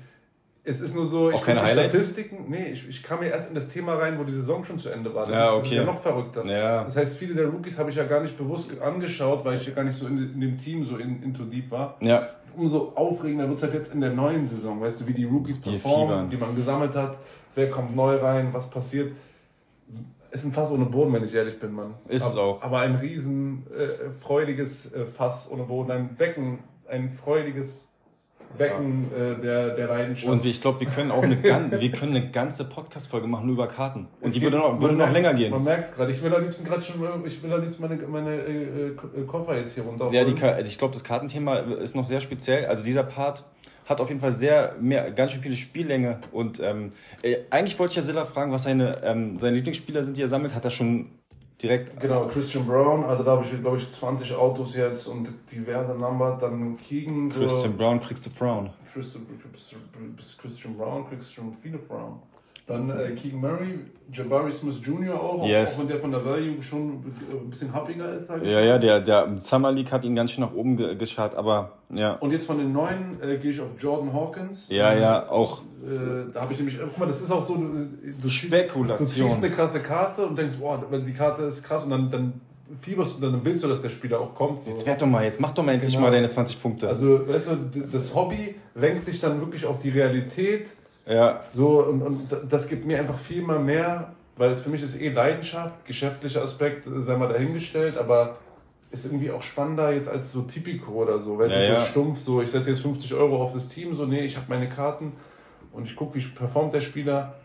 [0.63, 1.95] Es ist nur so, ich Auch keine guck die Highlights?
[1.95, 4.77] Statistiken, nee, ich, ich kam ja erst in das Thema rein, wo die Saison schon
[4.77, 5.25] zu Ende war.
[5.25, 5.75] Das, Ja, ist, das ist okay.
[5.77, 6.45] ja noch verrückter.
[6.45, 6.83] Ja.
[6.83, 9.73] Das heißt, viele der Rookies habe ich ja gar nicht bewusst angeschaut, weil ich ja
[9.73, 11.97] gar nicht so in, in dem Team so in, into deep war.
[12.01, 14.79] Ja, umso aufregender wird halt jetzt in der neuen Saison.
[14.81, 16.29] Weißt du, wie die Rookies Die performen, fiebern.
[16.29, 17.17] die man gesammelt hat,
[17.55, 19.13] wer kommt neu rein, was passiert.
[20.29, 21.95] Es ist ein Fass ohne Boden, wenn ich ehrlich bin, Mann.
[22.07, 22.61] Ist es aber, auch.
[22.61, 27.90] Aber ein riesen äh, freudiges äh, Fass ohne Boden, ein Becken, ein freudiges
[28.57, 30.31] Becken äh, der, der Leidenschaft.
[30.31, 33.55] und ich glaube, wir können auch eine, gan wir können eine ganze Podcast-Folge machen nur
[33.55, 34.07] über Karten.
[34.21, 35.51] Und Es die geht- würde noch, würde noch merkt- länger gehen.
[35.51, 36.95] Man merkt gerade, ich will am liebsten gerade schon,
[37.25, 40.09] ich will am liebsten meine, meine äh, äh, Koffer jetzt hier runter.
[40.11, 42.65] Ja, die, also ich glaube, das Kartenthema ist noch sehr speziell.
[42.65, 43.43] Also dieser Part
[43.85, 46.19] hat auf jeden Fall sehr mehr, ganz schön viele Spiellänge.
[46.31, 46.91] Und ähm,
[47.23, 50.27] äh, eigentlich wollte ich ja Silla fragen, was seine, ähm, seine Lieblingsspieler sind, die er
[50.27, 50.53] sammelt.
[50.55, 51.07] Hat er schon
[51.61, 51.99] direkt.
[51.99, 56.37] Genau, Christian Brown, also da habe ich, glaube ich, 20 Autos jetzt und diverse Number,
[56.39, 57.29] dann Keegan.
[57.31, 58.69] so- Christian Brown kriegst du Frown.
[58.93, 59.25] Christian,
[60.41, 62.19] Christian Brown, Christian viele Brown.
[62.71, 63.79] Dann äh, Keegan Murray,
[64.13, 65.19] Jabari Smith Jr.
[65.19, 65.75] auch, Yes.
[65.75, 68.55] auch wenn der von der Value schon äh, ein bisschen happiger ist, sag ich Ja,
[68.59, 68.65] mal.
[68.67, 72.13] ja, der, der Summer League hat ihn ganz schön nach oben ge geschart, aber ja.
[72.15, 74.69] Und jetzt von den neuen äh, gehe ich auf Jordan Hawkins.
[74.69, 78.11] Ja, ja, auch Äh, da habe ich nämlich, guck mal, das ist auch so, äh,
[78.21, 78.97] du, Spekulation.
[78.97, 82.33] du ziehst eine krasse Karte und denkst, boah, die Karte ist krass und dann, dann
[82.79, 84.59] fieberst du, dann willst du, dass der Spieler auch kommt.
[84.61, 84.69] So.
[84.69, 86.05] Jetzt werd doch mal, jetzt mach doch mal endlich Genau.
[86.05, 86.87] mal deine 20 Punkte.
[86.87, 90.67] Also, weißt du, das Hobby lenkt dich dann wirklich auf die Realität.
[91.07, 94.99] Ja, So, und, und das gibt mir einfach viel mal mehr, weil für mich ist
[95.01, 98.37] eh Leidenschaft, geschäftlicher Aspekt, äh, sei mal dahingestellt, aber
[98.91, 101.37] ist irgendwie auch spannender jetzt als so Typico oder so.
[101.39, 101.85] Weißt Ja, du, so ja.
[101.85, 104.67] stumpf, so ich setze jetzt 50 Euro auf das Team, so, nee, ich habe meine
[104.67, 105.13] Karten
[105.71, 107.35] und ich gucke, wie performt der Spieler.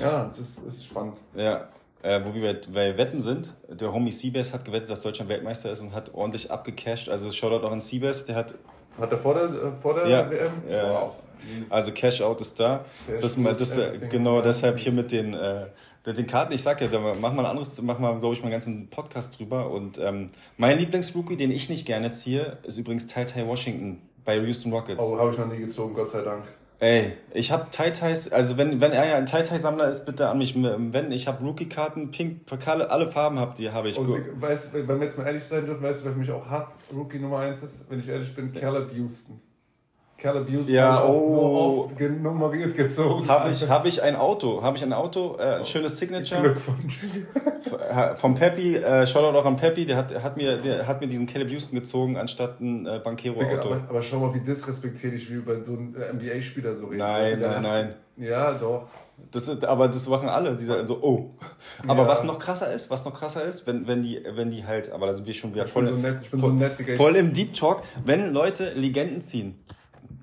[0.00, 1.14] Ja, es ist, es ist spannend.
[1.34, 1.68] ja.
[2.02, 5.80] Äh, wo wir bei Wetten sind, der Homie Seabass hat gewettet, dass Deutschland Weltmeister ist
[5.80, 7.08] und hat ordentlich abgecashed.
[7.08, 8.54] Also Shoutout auch an Seabass, der hat
[9.00, 10.52] Hat er vor der, äh, vor der Ja, WM?
[10.68, 10.90] ja.
[10.92, 11.16] Wow.
[11.70, 12.84] Also Cash Out ist da.
[13.20, 15.66] Das, das, äh, genau deshalb hier mit den, äh,
[16.06, 16.52] den Karten.
[16.52, 18.88] Ich sag ja, da machen wir ein anderes, machen wir, glaube ich, mal einen ganzen
[18.88, 19.70] Podcast drüber.
[19.70, 24.36] Und ähm, mein Lieblingsrookie, den ich nicht gerne ziehe, ist übrigens Tai Tai Washington bei
[24.38, 25.04] Houston Rockets.
[25.04, 26.44] Oh, habe ich noch nie gezogen, Gott sei Dank.
[26.78, 30.04] Ey, ich habe Tai Tais, also wenn, wenn er ja ein Tai Tai Sammler ist,
[30.04, 31.10] bitte an mich wenden.
[31.10, 33.98] Ich habe Rookie-Karten, pink, alle, alle Farben habt ihr, habe ich.
[33.98, 36.92] Und weißt, wenn wir jetzt mal ehrlich sein dürfen, weißt du, wer mich auch hasst,
[36.94, 39.40] Rookie Nummer 1 ist, wenn ich ehrlich bin, Caleb Houston.
[40.18, 41.34] Caleb Houston Ja, ich oh.
[41.34, 41.42] so
[41.90, 43.28] oft genummeriert gezogen.
[43.28, 46.40] Habe ich, hab ich ein Auto, habe ich ein Auto, äh, ein schönes Signature.
[46.40, 46.98] Glückwunsch.
[48.16, 51.26] Vom Peppi, äh, Shoutout auch an Peppi, der hat, hat, mir, der hat mir diesen
[51.26, 53.68] Caleb Houston gezogen, anstatt ein äh, Digga, Banquero-Auto.
[53.74, 56.98] aber, aber schau mal, wie disrespektierlich wir über so einen äh, NBA-Spieler so reden.
[56.98, 57.94] Nein, der nein, nein.
[58.18, 58.86] Ja, doch.
[59.30, 61.34] Das ist, aber das machen alle, die sagen so, oh.
[61.86, 62.08] Aber Ja.
[62.08, 65.06] was noch krasser ist, was noch krasser ist, wenn, wenn die, wenn die halt, aber
[65.08, 66.80] da sind wir schon wieder Ich voll, bin so nett, ich bin so nett.
[66.80, 69.62] Ich- voll im Deep Talk, wenn Leute Legenden ziehen.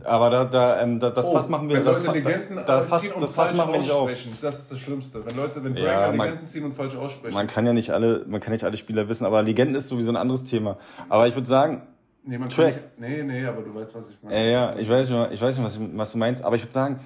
[0.05, 2.63] Aber da, da, ähm, da das Oh, Fass machen wir, wenn das, Leute Legenden da,
[2.63, 4.09] da Fass, und das Fass falsch machen wir nicht auf.
[4.41, 5.25] Das ist das Schlimmste.
[5.25, 7.33] Wenn Leute, wenn Ja, Breaker Legenden ziehen und falsch aussprechen.
[7.33, 10.11] Man kann ja nicht alle, man kann nicht alle Spieler wissen, aber Legenden ist sowieso
[10.11, 10.77] ein anderes Thema.
[11.09, 11.83] Aber ich würde sagen,
[12.23, 12.73] nee, man Track.
[12.97, 14.35] kann nicht, nee, nee, aber du weißt, was ich meine.
[14.35, 16.73] äh, ja, ich weiß nicht, ich weiß nicht, was, was du meinst, aber ich würde
[16.73, 16.99] sagen,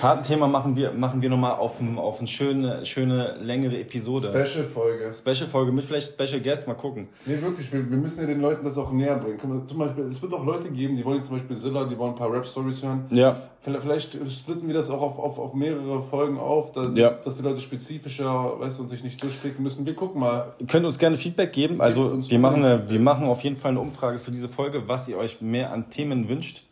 [0.00, 4.28] Kartenthema machen wir, machen wir nochmal auf, ein, auf eine schöne, schöne, längere Episode.
[4.28, 5.12] Special-Folge.
[5.12, 7.08] Special-Folge mit vielleicht Special Guest, mal gucken.
[7.26, 9.38] Nee, wirklich, wir, wir müssen ja den Leuten das auch näher bringen.
[9.66, 12.12] Zum Beispiel, es wird auch Leute geben, die wollen jetzt zum Beispiel Zilla, die wollen
[12.12, 13.04] ein paar Rap-Stories hören.
[13.10, 17.10] Ja, Vielleicht, splitten wir das auch auf, auf, auf mehrere Folgen auf, da, Ja.
[17.10, 19.84] dass die Leute spezifischer, weißt du, und sich nicht durchklicken müssen.
[19.84, 20.54] Wir gucken mal.
[20.60, 21.80] Ihr könnt uns gerne Feedback geben.
[21.80, 25.08] Also wir machen, eine, wir machen auf jeden Fall eine Umfrage für diese Folge, was
[25.08, 26.62] ihr euch mehr an Themen wünscht.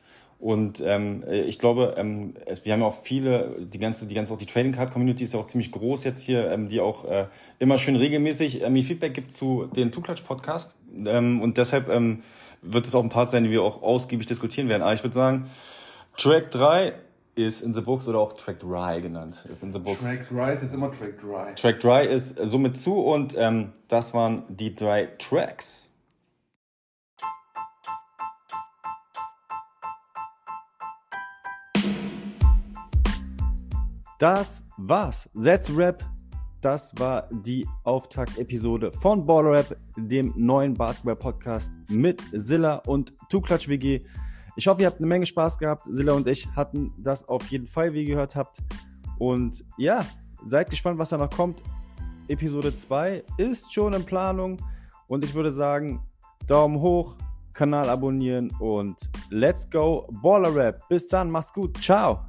[0.45, 4.35] Und ähm, ich glaube, ähm, es, wir haben ja auch viele, die ganze, die ganze
[4.35, 7.07] auch die Trading Card Community ist ja auch ziemlich groß jetzt hier, ähm, die auch
[7.07, 7.29] äh,
[7.61, 10.77] immer schön regelmäßig äh, mir Feedback gibt zu den Two Clutch Podcast.
[11.07, 12.23] Ähm, und deshalb ähm,
[12.61, 14.83] wird es auch ein Part sein, den wir auch ausgiebig diskutieren werden.
[14.83, 15.47] Aber ich würde sagen,
[16.19, 16.93] Track 3
[17.37, 20.01] ist in the books oder auch Track Dry genannt, ist in the books.
[20.01, 21.55] Track Dry ist jetzt immer Track Dry.
[21.55, 25.84] Track Dry ist somit zu und ähm, das waren die drei Tracks.
[34.19, 35.29] Das war's.
[35.35, 36.05] That's Rap.
[36.61, 44.01] Das war die Auftakt-Episode von Baller Rap, dem neuen Basketball-Podcast mit Zilla und Clutch WG.
[44.57, 45.87] Ich hoffe, ihr habt eine Menge Spaß gehabt.
[45.91, 48.63] Silla und ich hatten das auf jeden Fall, wie ihr gehört habt.
[49.19, 50.07] Und ja,
[50.45, 51.63] seid gespannt, was da noch kommt.
[52.29, 54.59] Episode 2 ist schon in Planung.
[55.09, 56.01] Und ich würde sagen,
[56.47, 57.17] Daumen hoch,
[57.53, 58.97] Kanal abonnieren und
[59.31, 60.89] let's go Baller Rap.
[60.89, 61.77] Bis dann, macht's gut.
[61.83, 62.25] Ciao.